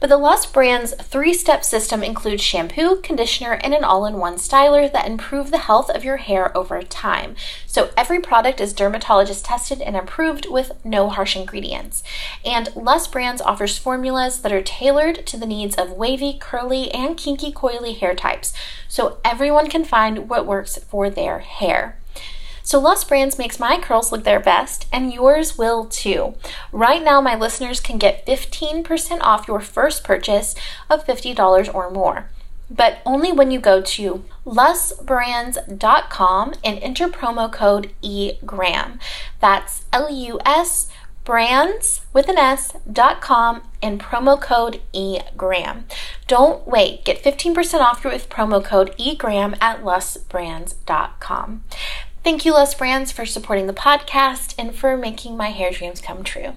[0.00, 4.36] But the Lus brand's three step system includes shampoo, conditioner, and an all in one
[4.36, 7.36] styler that improve the health of your hair over time.
[7.66, 12.02] So every product is dermatologist tested and approved with no harsh ingredients.
[12.42, 17.18] And Lus Brands offers formulas that are tailored to the needs of wavy, curly, and
[17.18, 18.54] kinky coily hair types,
[18.88, 21.98] so everyone can find what works for their hair.
[22.66, 26.34] So Lus Brands makes my curls look their best, and yours will too.
[26.72, 30.56] Right now, my listeners can get 15% off your first purchase
[30.90, 32.28] of $50 or more.
[32.68, 38.98] But only when you go to lusbrands.com and enter promo code EGRAM.
[39.38, 40.88] That's L U S
[41.24, 45.84] brands with an S dot com and promo code EGRAM.
[46.26, 47.04] Don't wait.
[47.04, 51.62] Get 15% off with promo code EGRAM at lusbrands.com.
[52.26, 56.24] Thank you, Lus Brands, for supporting the podcast and for making my hair dreams come
[56.24, 56.56] true.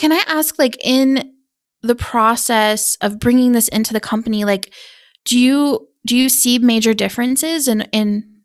[0.00, 1.34] Can I ask, like, in
[1.82, 4.72] the process of bringing this into the company, like,
[5.26, 8.40] do you do you see major differences in in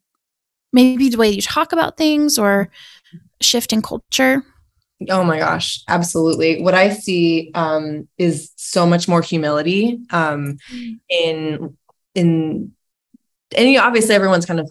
[0.73, 2.69] maybe the way you talk about things or
[3.41, 4.43] shift in culture?
[5.09, 6.61] Oh my gosh, absolutely.
[6.61, 10.99] What I see um, is so much more humility um, mm.
[11.07, 11.77] in
[12.15, 12.73] in
[13.55, 14.69] and obviously everyone's kind of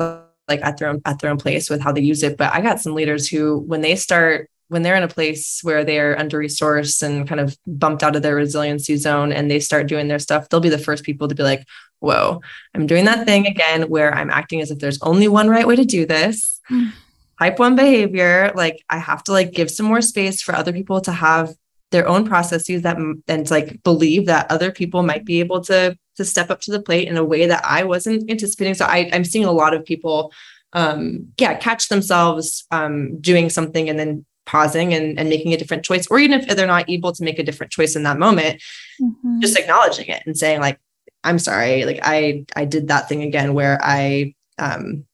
[0.49, 2.37] like at their own at their own place with how they use it.
[2.37, 5.85] But I got some leaders who, when they start when they're in a place where
[5.85, 9.87] they're under resourced and kind of bumped out of their resiliency zone and they start
[9.87, 11.67] doing their stuff, they'll be the first people to be like,
[12.01, 12.41] whoa,
[12.75, 15.77] I'm doing that thing again where I'm acting as if there's only one right way
[15.77, 16.61] to do this.
[16.71, 16.93] Mm.
[17.39, 18.53] Type one behavior.
[18.55, 21.55] Like I have to like give some more space for other people to have
[21.91, 22.97] their own processes that
[23.29, 26.81] and like believe that other people might be able to to step up to the
[26.81, 28.75] plate in a way that I wasn't anticipating.
[28.75, 30.33] So I, I'm seeing a lot of people
[30.73, 35.85] um yeah catch themselves um doing something and then pausing and, and making a different
[35.85, 38.63] choice or even if they're not able to make a different choice in that moment
[39.01, 39.41] mm-hmm.
[39.41, 40.79] just acknowledging it and saying like
[41.23, 45.05] i'm sorry like i i did that thing again where i um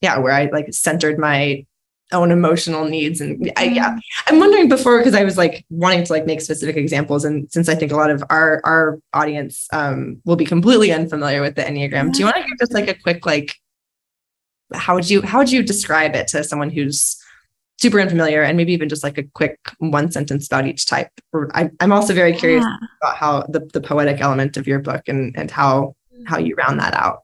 [0.00, 1.64] yeah where i like centered my
[2.10, 4.34] own emotional needs and I, yeah mm-hmm.
[4.34, 7.68] i'm wondering before because i was like wanting to like make specific examples and since
[7.68, 11.62] i think a lot of our our audience um will be completely unfamiliar with the
[11.62, 12.10] enneagram yeah.
[12.12, 13.54] do you want to give just like a quick like
[14.74, 17.22] how would you how would you describe it to someone who's
[17.78, 21.10] super unfamiliar and maybe even just like a quick one sentence about each type.
[21.54, 22.76] I, am also very curious yeah.
[23.00, 26.26] about how the, the poetic element of your book and, and how, mm.
[26.26, 27.22] how you round that out.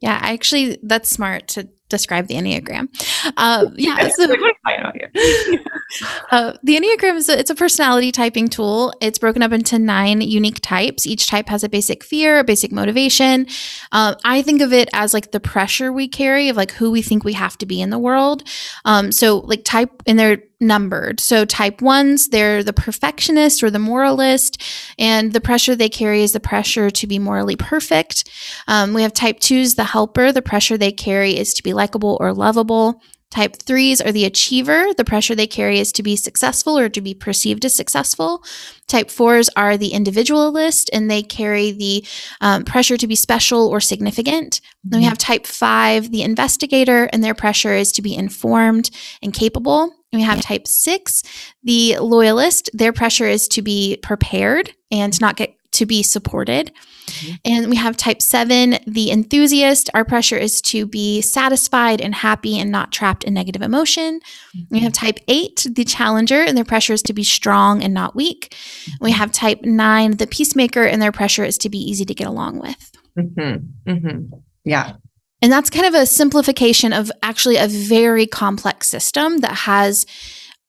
[0.00, 2.88] Yeah, actually, that's smart to describe the Enneagram.
[3.36, 4.24] Uh, yeah, so,
[6.30, 8.92] uh, the Enneagram is a, it's a personality typing tool.
[9.00, 11.06] It's broken up into nine unique types.
[11.06, 13.46] Each type has a basic fear, a basic motivation.
[13.92, 17.02] Uh, I think of it as like the pressure we carry of like who we
[17.02, 18.42] think we have to be in the world.
[18.84, 21.20] Um, so like type, in they're numbered.
[21.20, 24.62] So type ones, they're the perfectionist or the moralist,
[24.98, 28.30] and the pressure they carry is the pressure to be morally perfect.
[28.66, 30.32] Um, we have type twos, the helper.
[30.32, 33.02] The pressure they carry is to be likable or lovable.
[33.30, 34.94] Type threes are the achiever.
[34.96, 38.42] The pressure they carry is to be successful or to be perceived as successful.
[38.86, 42.06] Type fours are the individualist and they carry the
[42.40, 44.60] um, pressure to be special or significant.
[44.84, 45.08] Then we mm-hmm.
[45.08, 48.90] have type five, the investigator, and their pressure is to be informed
[49.20, 49.92] and capable.
[50.12, 51.22] We have type six,
[51.62, 52.70] the loyalist.
[52.72, 56.72] Their pressure is to be prepared and not get to be supported.
[57.06, 57.34] Mm-hmm.
[57.44, 59.90] And we have type seven, the enthusiast.
[59.94, 64.20] Our pressure is to be satisfied and happy and not trapped in negative emotion.
[64.56, 64.64] Mm-hmm.
[64.70, 68.16] We have type eight, the challenger, and their pressure is to be strong and not
[68.16, 68.54] weak.
[68.54, 69.04] Mm-hmm.
[69.04, 72.26] We have type nine, the peacemaker, and their pressure is to be easy to get
[72.26, 72.92] along with.
[73.18, 73.90] Mm-hmm.
[73.90, 74.38] Mm-hmm.
[74.64, 74.94] Yeah.
[75.42, 80.06] And that's kind of a simplification of actually a very complex system that has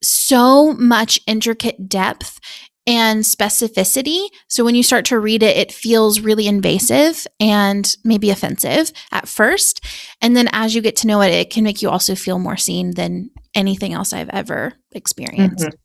[0.03, 2.39] so much intricate depth
[2.86, 4.28] and specificity.
[4.47, 9.28] So when you start to read it, it feels really invasive and maybe offensive at
[9.28, 9.84] first.
[10.22, 12.57] And then as you get to know it, it can make you also feel more
[12.57, 15.65] seen than anything else I've ever experienced.
[15.65, 15.76] Mm-hmm.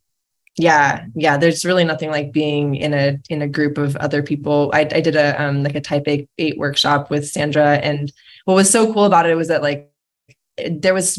[0.57, 1.39] Yeah, yeah.
[1.39, 4.71] There's really nothing like being in a in a group of other people.
[4.75, 8.13] I, I did a um like a type eight, eight workshop with Sandra, and
[8.45, 9.91] what was so cool about it was that like
[10.71, 11.19] there was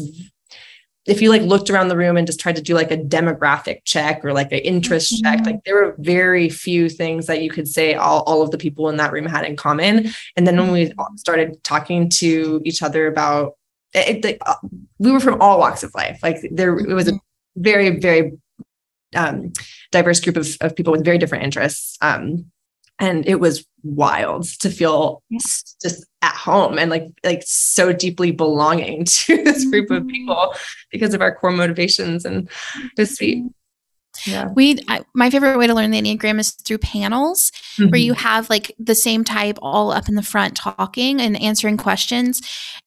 [1.06, 3.80] if you like looked around the room and just tried to do like a demographic
[3.84, 5.34] check or like an interest mm-hmm.
[5.36, 8.58] check, like there were very few things that you could say all, all of the
[8.58, 10.08] people in that room had in common.
[10.36, 11.16] And then when we mm-hmm.
[11.16, 13.56] started talking to each other about
[13.92, 14.54] it, it uh,
[14.98, 16.20] we were from all walks of life.
[16.22, 17.62] Like there, it was a mm-hmm.
[17.62, 18.38] very, very
[19.14, 19.52] um,
[19.90, 21.96] diverse group of, of people with very different interests.
[22.00, 22.50] Um,
[23.00, 25.22] and it was wild to feel
[25.82, 30.10] just at home and like like so deeply belonging to this group of mm-hmm.
[30.10, 30.54] people
[30.90, 33.44] because of our core motivations and it was sweet
[34.26, 34.48] yeah.
[34.54, 37.90] We I, my favorite way to learn the Enneagram is through panels mm-hmm.
[37.90, 38.22] where you mm-hmm.
[38.22, 42.42] have like the same type all up in the front talking and answering questions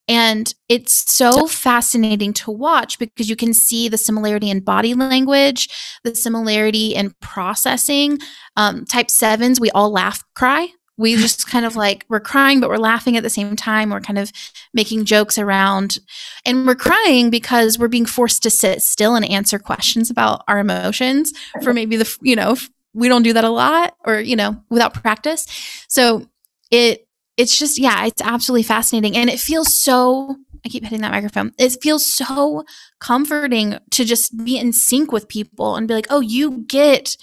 [0.08, 5.68] and it's so fascinating to watch because you can see the similarity in body language,
[6.02, 8.18] the similarity in processing.
[8.56, 10.68] Um, type 7s we all laugh cry
[10.98, 14.00] we just kind of like we're crying but we're laughing at the same time we're
[14.00, 14.30] kind of
[14.74, 15.98] making jokes around
[16.44, 20.58] and we're crying because we're being forced to sit still and answer questions about our
[20.58, 21.32] emotions
[21.62, 22.54] for maybe the you know
[22.92, 25.46] we don't do that a lot or you know without practice
[25.88, 26.28] so
[26.70, 30.36] it it's just yeah it's absolutely fascinating and it feels so
[30.66, 31.52] I keep hitting that microphone.
[31.56, 32.64] It feels so
[32.98, 37.16] comforting to just be in sync with people and be like, "Oh, you get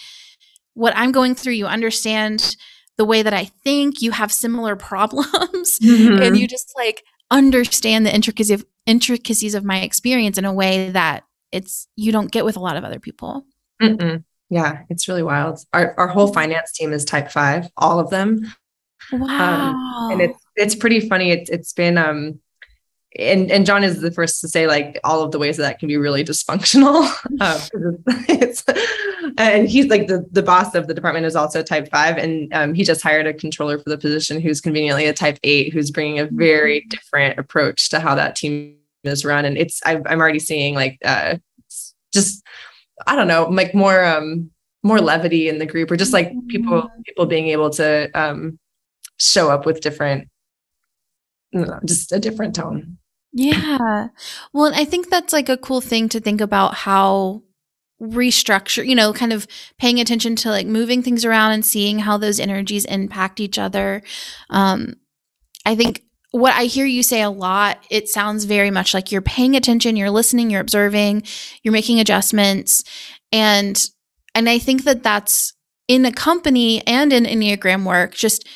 [0.76, 1.53] what I'm going through.
[1.53, 2.55] You understand
[2.97, 6.21] the way that I think, you have similar problems, mm-hmm.
[6.21, 10.89] and you just like understand the intricacies of, intricacies of my experience in a way
[10.91, 13.45] that it's you don't get with a lot of other people.
[13.81, 14.23] Mm-mm.
[14.49, 15.59] Yeah, it's really wild.
[15.73, 18.53] Our our whole finance team is type five, all of them.
[19.11, 19.71] Wow.
[19.71, 21.31] Um, and it's it's pretty funny.
[21.31, 22.39] It's it's been um
[23.18, 25.80] and and John is the first to say like all of the ways that, that
[25.80, 27.03] can be really dysfunctional.
[27.41, 28.63] um, it's,
[29.38, 32.74] and he's like the the boss of the department is also type five, and um,
[32.74, 36.20] he just hired a controller for the position who's conveniently a type eight, who's bringing
[36.20, 36.89] a very mm-hmm.
[36.89, 39.45] different approach to how that team is run.
[39.45, 41.38] And it's i am already seeing like uh,
[42.13, 42.43] just
[43.07, 44.51] I don't know like more um
[44.84, 47.01] more levity in the group, or just like people mm-hmm.
[47.03, 48.59] people being able to um
[49.18, 50.28] show up with different
[51.86, 52.97] just a different tone.
[53.38, 54.07] Yeah.
[54.53, 57.43] Well, I think that's like a cool thing to think about how
[58.01, 59.45] restructure, you know, kind of
[59.77, 64.03] paying attention to like moving things around and seeing how those energies impact each other.
[64.49, 64.95] Um,
[65.65, 69.21] I think what I hear you say a lot, it sounds very much like you're
[69.21, 71.23] paying attention, you're listening, you're observing,
[71.61, 72.86] you're making adjustments.
[73.33, 73.86] And
[74.33, 75.53] and I think that that's
[75.89, 78.47] in a company and in Enneagram work, just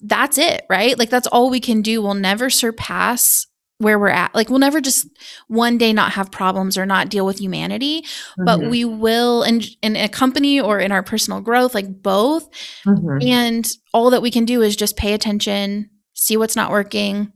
[0.00, 0.96] that's it, right?
[0.96, 2.00] Like that's all we can do.
[2.02, 3.48] We'll never surpass
[3.82, 4.34] where we're at.
[4.34, 5.06] Like we'll never just
[5.48, 8.44] one day not have problems or not deal with humanity, mm-hmm.
[8.44, 12.48] but we will in in a company or in our personal growth, like both.
[12.86, 13.26] Mm-hmm.
[13.26, 17.32] And all that we can do is just pay attention, see what's not working,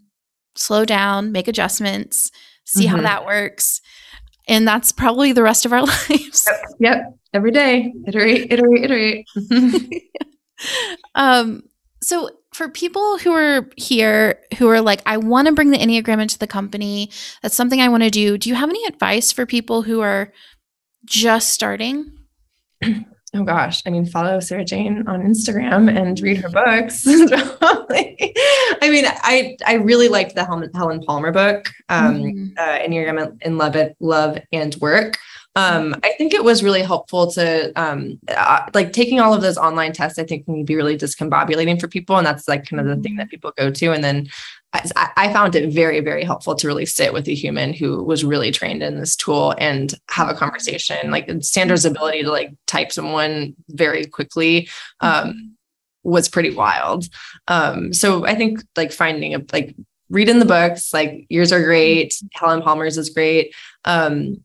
[0.54, 2.30] slow down, make adjustments,
[2.64, 2.96] see mm-hmm.
[2.96, 3.80] how that works.
[4.48, 6.48] And that's probably the rest of our lives.
[6.48, 6.62] Yep.
[6.80, 7.18] yep.
[7.34, 7.92] Every day.
[8.06, 9.26] Iterate, iterate, iterate.
[11.14, 11.62] um
[12.02, 16.22] so for people who are here who are like, I want to bring the Enneagram
[16.22, 17.10] into the company,
[17.42, 18.38] that's something I want to do.
[18.38, 20.32] Do you have any advice for people who are
[21.04, 22.12] just starting?
[23.34, 27.04] Oh gosh, I mean, follow Sarah Jane on Instagram and read her books.
[27.06, 32.46] I mean, I I really liked the Helen, Helen Palmer book, um, mm-hmm.
[32.56, 35.18] uh, Enneagram in Love, It, Love and Work
[35.56, 39.56] um, I think it was really helpful to um, uh, like taking all of those
[39.56, 40.18] online tests.
[40.18, 43.16] I think can be really discombobulating for people, and that's like kind of the thing
[43.16, 43.92] that people go to.
[43.92, 44.28] And then
[44.74, 48.22] I, I, found it very, very helpful to really sit with a human who was
[48.22, 51.10] really trained in this tool and have a conversation.
[51.10, 54.68] Like Sandra's ability to like type someone very quickly
[55.00, 55.56] um,
[56.02, 57.08] was pretty wild.
[57.48, 59.74] Um, so I think like finding a like
[60.10, 62.14] reading the books, like yours are great.
[62.34, 63.54] Helen Palmer's is great.
[63.86, 64.42] Um,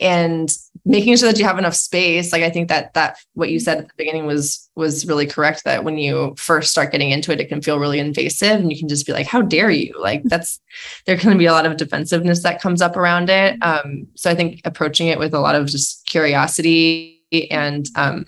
[0.00, 3.58] and making sure that you have enough space like i think that that what you
[3.58, 7.32] said at the beginning was was really correct that when you first start getting into
[7.32, 9.94] it it can feel really invasive and you can just be like how dare you?
[9.98, 10.60] Like that's
[11.06, 13.58] there can be a lot of defensiveness that comes up around it.
[13.62, 18.26] Um, so i think approaching it with a lot of just curiosity and um,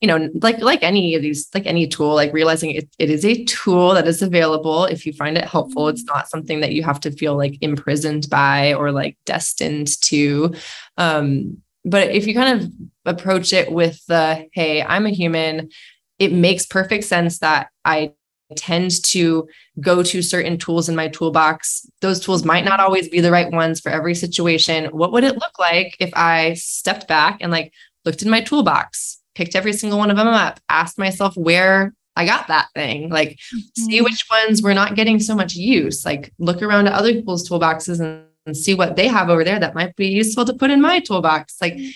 [0.00, 3.24] you know like like any of these like any tool like realizing it, it is
[3.24, 4.84] a tool that is available.
[4.84, 8.30] If you find it helpful it's not something that you have to feel like imprisoned
[8.30, 10.54] by or like destined to
[10.98, 12.70] um but if you kind of
[13.06, 15.70] approach it with the hey i'm a human
[16.18, 18.12] it makes perfect sense that i
[18.56, 19.46] tend to
[19.80, 21.86] go to certain tools in my toolbox.
[22.00, 24.86] Those tools might not always be the right ones for every situation.
[24.86, 27.74] What would it look like if I stepped back and like
[28.06, 29.18] looked in my toolbox?
[29.38, 33.38] picked every single one of them up, asked myself where I got that thing, like
[33.54, 33.84] mm-hmm.
[33.84, 37.48] see which ones were not getting so much use, like look around at other people's
[37.48, 40.70] toolboxes and, and see what they have over there that might be useful to put
[40.70, 41.56] in my toolbox.
[41.60, 41.90] Like mm-hmm.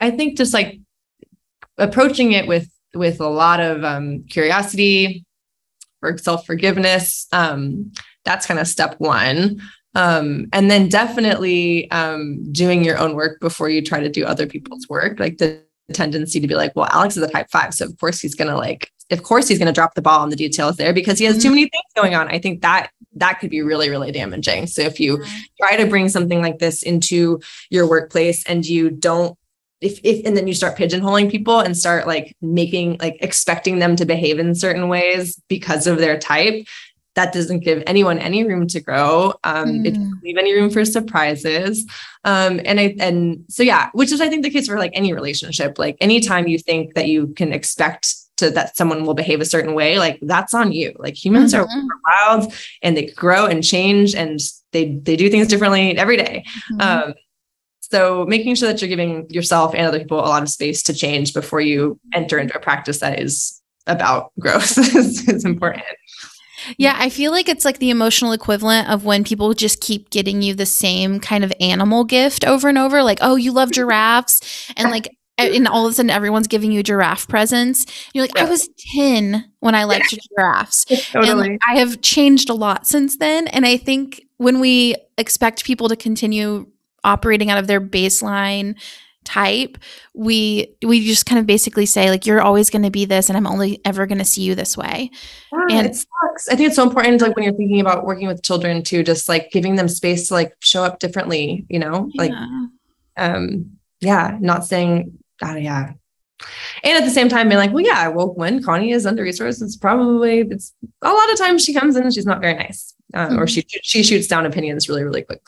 [0.00, 0.78] I think just like
[1.76, 5.24] approaching it with with a lot of um, curiosity
[6.02, 7.92] or self-forgiveness um,
[8.24, 9.60] that's kind of step one
[9.94, 14.46] um, and then definitely um, doing your own work before you try to do other
[14.46, 15.62] people's work like the
[15.92, 17.74] tendency to be like, well, Alex is a type five.
[17.74, 20.20] So of course he's going to like, of course he's going to drop the ball
[20.20, 21.54] on the details there because he has too mm-hmm.
[21.54, 22.28] many things going on.
[22.28, 24.66] I think that that could be really, really damaging.
[24.66, 25.24] So if you
[25.60, 27.40] try to bring something like this into
[27.70, 29.36] your workplace and you don't
[29.80, 33.94] if, if and then you start pigeonholing people and start like making like expecting them
[33.94, 36.66] to behave in certain ways because of their type
[37.18, 39.34] that doesn't give anyone any room to grow.
[39.42, 39.86] Um, mm.
[39.86, 41.84] It doesn't leave any room for surprises.
[42.22, 45.12] Um, and I and so yeah, which is I think the case for like any
[45.12, 45.80] relationship.
[45.80, 49.74] Like anytime you think that you can expect to that someone will behave a certain
[49.74, 50.94] way, like that's on you.
[50.98, 51.86] Like humans mm-hmm.
[52.06, 54.40] are wild and they grow and change and
[54.72, 56.44] they they do things differently every day.
[56.72, 56.80] Mm-hmm.
[56.80, 57.14] Um,
[57.80, 60.94] so making sure that you're giving yourself and other people a lot of space to
[60.94, 65.84] change before you enter into a practice that is about growth is, is important.
[66.76, 70.42] Yeah, I feel like it's like the emotional equivalent of when people just keep getting
[70.42, 73.02] you the same kind of animal gift over and over.
[73.02, 74.72] Like, oh, you love giraffes.
[74.76, 75.08] And like,
[75.38, 77.86] and all of a sudden everyone's giving you giraffe presents.
[78.12, 78.44] You're like, yeah.
[78.44, 80.84] I was 10 when I liked giraffes.
[80.84, 81.30] totally.
[81.30, 83.48] And like, I have changed a lot since then.
[83.48, 86.66] And I think when we expect people to continue
[87.04, 88.74] operating out of their baseline
[89.24, 89.78] type,
[90.14, 93.36] we we just kind of basically say like you're always going to be this and
[93.36, 95.10] I'm only ever going to see you this way.
[95.52, 96.48] Yeah, and it sucks.
[96.48, 99.28] I think it's so important like when you're thinking about working with children too just
[99.28, 102.10] like giving them space to like show up differently, you know?
[102.14, 102.22] Yeah.
[102.22, 102.32] Like
[103.16, 105.92] um yeah, not saying yeah.
[106.84, 109.62] And at the same time being like, well yeah, well when Connie is under resourced
[109.62, 112.94] it's probably it's a lot of times she comes in and she's not very nice.
[113.14, 113.38] Um, mm-hmm.
[113.40, 115.42] or she she shoots down opinions really really quickly.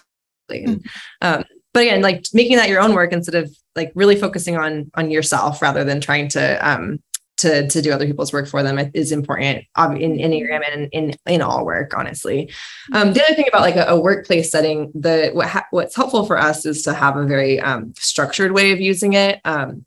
[0.50, 0.78] Mm-hmm.
[1.22, 4.90] um but again like making that your own work instead of like really focusing on
[4.94, 7.00] on yourself rather than trying to um
[7.40, 11.42] to to do other people's work for them is important in enneagram and in in
[11.42, 12.50] all work honestly.
[12.92, 16.26] Um, the other thing about like a, a workplace setting the what ha- what's helpful
[16.26, 19.84] for us is to have a very um, structured way of using it um,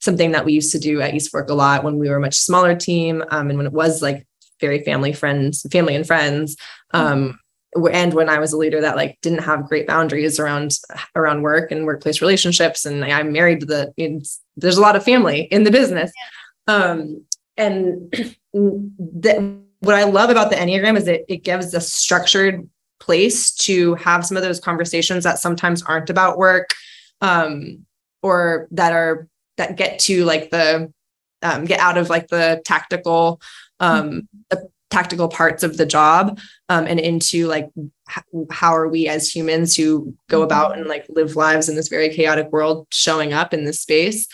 [0.00, 2.20] something that we used to do at East Fork a lot when we were a
[2.20, 4.26] much smaller team um, and when it was like
[4.60, 6.56] very family friends family and friends
[6.92, 7.38] um,
[7.92, 10.78] and when I was a leader that like didn't have great boundaries around
[11.16, 13.92] around work and workplace relationships, and I'm married to the
[14.56, 16.12] there's a lot of family in the business.
[16.66, 17.24] Um,
[17.56, 18.12] and
[18.52, 22.68] that what I love about the Enneagram is that it gives a structured
[23.00, 26.70] place to have some of those conversations that sometimes aren't about work
[27.20, 27.84] um,
[28.22, 30.92] or that are that get to like the
[31.42, 33.40] um, get out of like the tactical
[33.80, 36.38] um, the tactical parts of the job
[36.68, 37.68] um, and into like
[38.16, 40.44] h- how are we as humans who go mm-hmm.
[40.44, 44.28] about and like live lives in this very chaotic world showing up in this space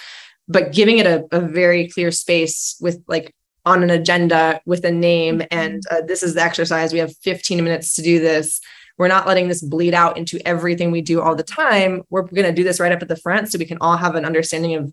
[0.51, 3.34] but giving it a, a very clear space with like
[3.64, 5.59] on an agenda with a name mm-hmm.
[5.59, 8.61] and uh, this is the exercise we have 15 minutes to do this
[8.98, 12.46] we're not letting this bleed out into everything we do all the time we're going
[12.46, 14.74] to do this right up at the front so we can all have an understanding
[14.74, 14.92] of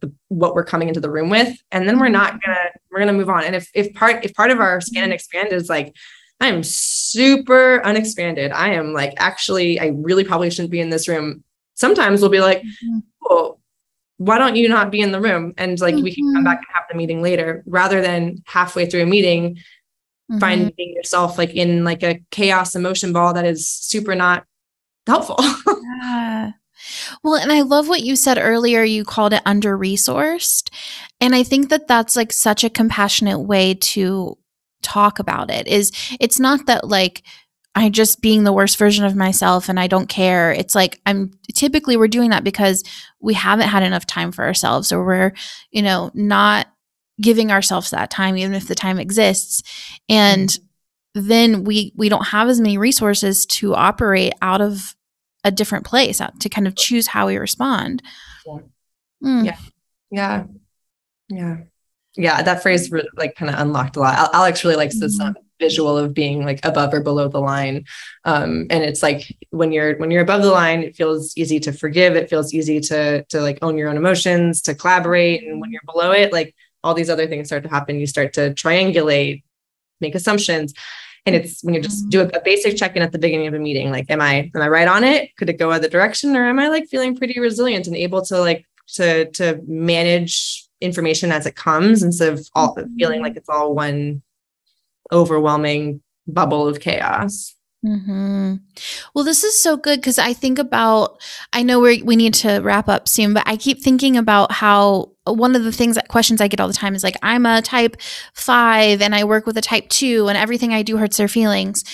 [0.00, 2.50] the, what we're coming into the room with and then we're not mm-hmm.
[2.52, 5.12] gonna we're gonna move on and if if part if part of our scan and
[5.12, 5.94] expand is like
[6.40, 11.42] i'm super unexpanded i am like actually i really probably shouldn't be in this room
[11.74, 12.98] sometimes we'll be like mm-hmm.
[14.18, 16.04] Why don't you not be in the room and like mm-hmm.
[16.04, 16.44] we can come mm-hmm.
[16.44, 20.38] back and have the meeting later rather than halfway through a meeting mm-hmm.
[20.38, 24.44] finding yourself like in like a chaos emotion ball that is super not
[25.06, 25.36] helpful
[25.92, 26.52] yeah
[27.22, 28.82] well, and I love what you said earlier.
[28.82, 30.70] You called it under resourced.
[31.20, 34.36] And I think that that's like such a compassionate way to
[34.82, 35.90] talk about it is
[36.20, 37.22] it's not that like
[37.76, 40.50] I just being the worst version of myself and I don't care.
[40.50, 42.82] It's like I'm typically we're doing that because
[43.20, 45.32] we haven't had enough time for ourselves or we're,
[45.70, 46.68] you know, not
[47.20, 49.62] giving ourselves that time even if the time exists.
[50.08, 51.28] And mm-hmm.
[51.28, 54.96] then we we don't have as many resources to operate out of
[55.44, 58.02] a different place uh, to kind of choose how we respond.
[58.46, 58.58] Yeah.
[59.22, 59.44] Mm.
[59.44, 59.58] Yeah.
[60.10, 60.44] Yeah.
[61.28, 61.56] Yeah.
[62.16, 62.42] Yeah.
[62.42, 64.30] That phrase like kind of unlocked a lot.
[64.34, 67.84] Alex really likes this um, visual of being like above or below the line.
[68.24, 71.72] Um, and it's like when you're when you're above the line, it feels easy to
[71.72, 72.16] forgive.
[72.16, 75.42] It feels easy to to like own your own emotions, to collaborate.
[75.42, 76.54] And when you're below it, like
[76.84, 77.98] all these other things start to happen.
[77.98, 79.42] You start to triangulate,
[80.00, 80.74] make assumptions
[81.26, 83.90] and it's when you just do a, basic check-in at the beginning of a meeting
[83.90, 86.58] like am i am i right on it could it go other direction or am
[86.58, 91.56] i like feeling pretty resilient and able to like to to manage information as it
[91.56, 94.22] comes instead of all feeling like it's all one
[95.12, 98.54] overwhelming bubble of chaos Mm-hmm.
[99.14, 101.20] Well, this is so good because I think about,
[101.52, 105.12] I know we we need to wrap up soon, but I keep thinking about how
[105.24, 107.62] one of the things that questions I get all the time is like, I'm a
[107.62, 107.96] type
[108.34, 111.84] five and I work with a type two and everything I do hurts their feelings.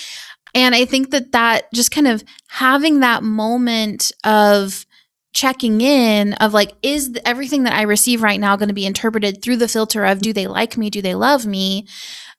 [0.55, 4.85] And I think that that just kind of having that moment of
[5.33, 9.41] checking in of like, is everything that I receive right now going to be interpreted
[9.41, 10.89] through the filter of do they like me?
[10.89, 11.87] Do they love me?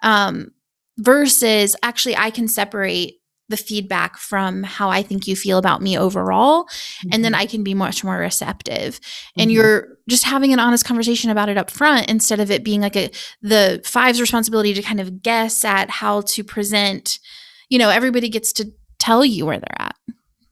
[0.01, 0.53] Um,
[0.99, 5.99] versus actually, I can separate the feedback from how I think you feel about me
[5.99, 6.65] overall.
[6.65, 7.09] Mm-hmm.
[7.13, 7.43] And then mm-hmm.
[7.43, 9.01] I can be much more receptive.
[9.01, 9.41] Mm-hmm.
[9.41, 12.81] And you're just having an honest conversation about it up front instead of it being
[12.81, 13.11] like a
[13.43, 17.19] the five's responsibility to kind of guess at how to present.
[17.69, 19.97] You know, everybody gets to tell you where they're at.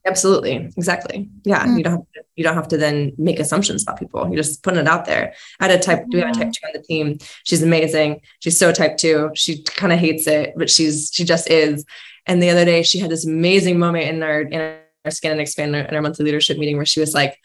[0.05, 0.57] Absolutely.
[0.77, 1.29] Exactly.
[1.45, 1.65] Yeah.
[1.65, 1.77] Mm-hmm.
[1.79, 4.27] You don't have to, you don't have to then make assumptions about people.
[4.27, 5.35] You're just putting it out there.
[5.61, 7.19] I had a type, we have a type two on the team.
[7.45, 8.21] She's amazing.
[8.41, 9.31] She's so type two.
[9.35, 11.85] She kind of hates it, but she's she just is.
[12.27, 15.41] And the other day, she had this amazing moment in our in our scan and
[15.41, 17.39] expand in our monthly leadership meeting where she was like,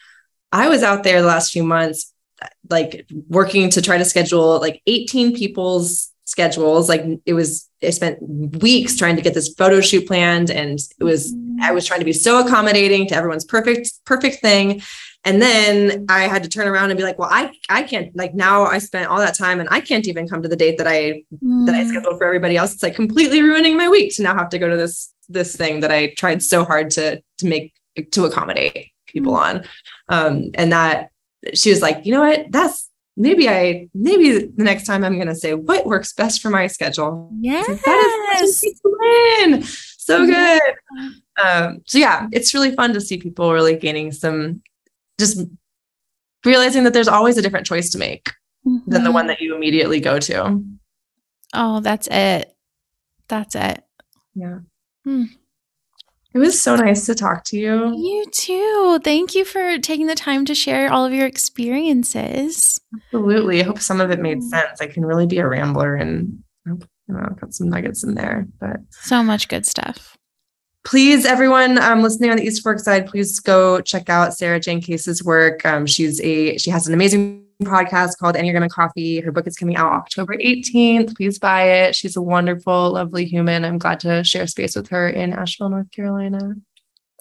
[0.52, 2.12] "I was out there the last few months,
[2.70, 6.88] like working to try to schedule like 18 people's schedules.
[6.88, 11.04] Like it was, I spent weeks trying to get this photo shoot planned, and it
[11.04, 14.82] was I was trying to be so accommodating to everyone's perfect perfect thing."
[15.24, 18.34] And then I had to turn around and be like, well, I I can't like
[18.34, 20.86] now I spent all that time and I can't even come to the date that
[20.86, 21.66] I mm.
[21.66, 21.88] that I mm.
[21.88, 22.74] scheduled for everybody else.
[22.74, 25.80] It's like completely ruining my week to now have to go to this this thing
[25.80, 27.74] that I tried so hard to to make
[28.12, 28.92] to accommodate.
[29.08, 29.64] people on.
[30.08, 31.10] Um, and that
[31.54, 35.34] she was like, you know what, that's maybe I maybe the next time I'm gonna
[35.34, 37.30] say what works best for my schedule.
[37.40, 37.68] Yes.
[37.68, 38.64] Like, that is.
[39.98, 40.62] So good.
[41.44, 44.62] Um, so yeah, it's really fun to see people really gaining some
[45.18, 45.40] just
[46.44, 48.30] realizing that there's always a different choice to make
[48.86, 50.62] than the one that you immediately go to.
[51.54, 52.54] Oh, that's it.
[53.28, 53.82] That's it.
[54.34, 54.58] Yeah.
[55.04, 55.24] Hmm.
[56.34, 57.96] It was so nice to talk to you.
[57.96, 59.00] You too.
[59.02, 62.78] Thank you for taking the time to share all of your experiences.
[62.94, 63.60] Absolutely.
[63.60, 64.80] I hope some of it made sense.
[64.80, 68.46] I can really be a rambler and don't know, put some nuggets in there.
[68.60, 70.17] But So much good stuff.
[70.88, 74.80] Please, everyone um, listening on the East Fork side, please go check out Sarah Jane
[74.80, 75.64] Case's work.
[75.66, 79.20] Um, she's a she has an amazing podcast called Enneagram and Coffee.
[79.20, 81.14] Her book is coming out October 18th.
[81.14, 81.94] Please buy it.
[81.94, 83.66] She's a wonderful, lovely human.
[83.66, 86.54] I'm glad to share space with her in Asheville, North Carolina.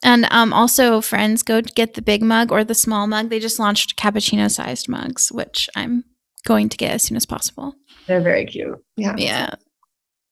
[0.03, 3.29] And um, also, friends, go get the big mug or the small mug.
[3.29, 6.05] They just launched cappuccino sized mugs, which I'm
[6.45, 7.75] going to get as soon as possible.
[8.05, 8.81] They're very cute.
[8.95, 9.15] Yeah.
[9.17, 9.55] Yeah.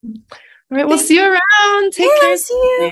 [0.05, 0.13] All
[0.69, 0.87] right.
[0.87, 1.91] We'll see you around.
[1.93, 2.37] Take Yeah, care.
[2.37, 2.91] see you.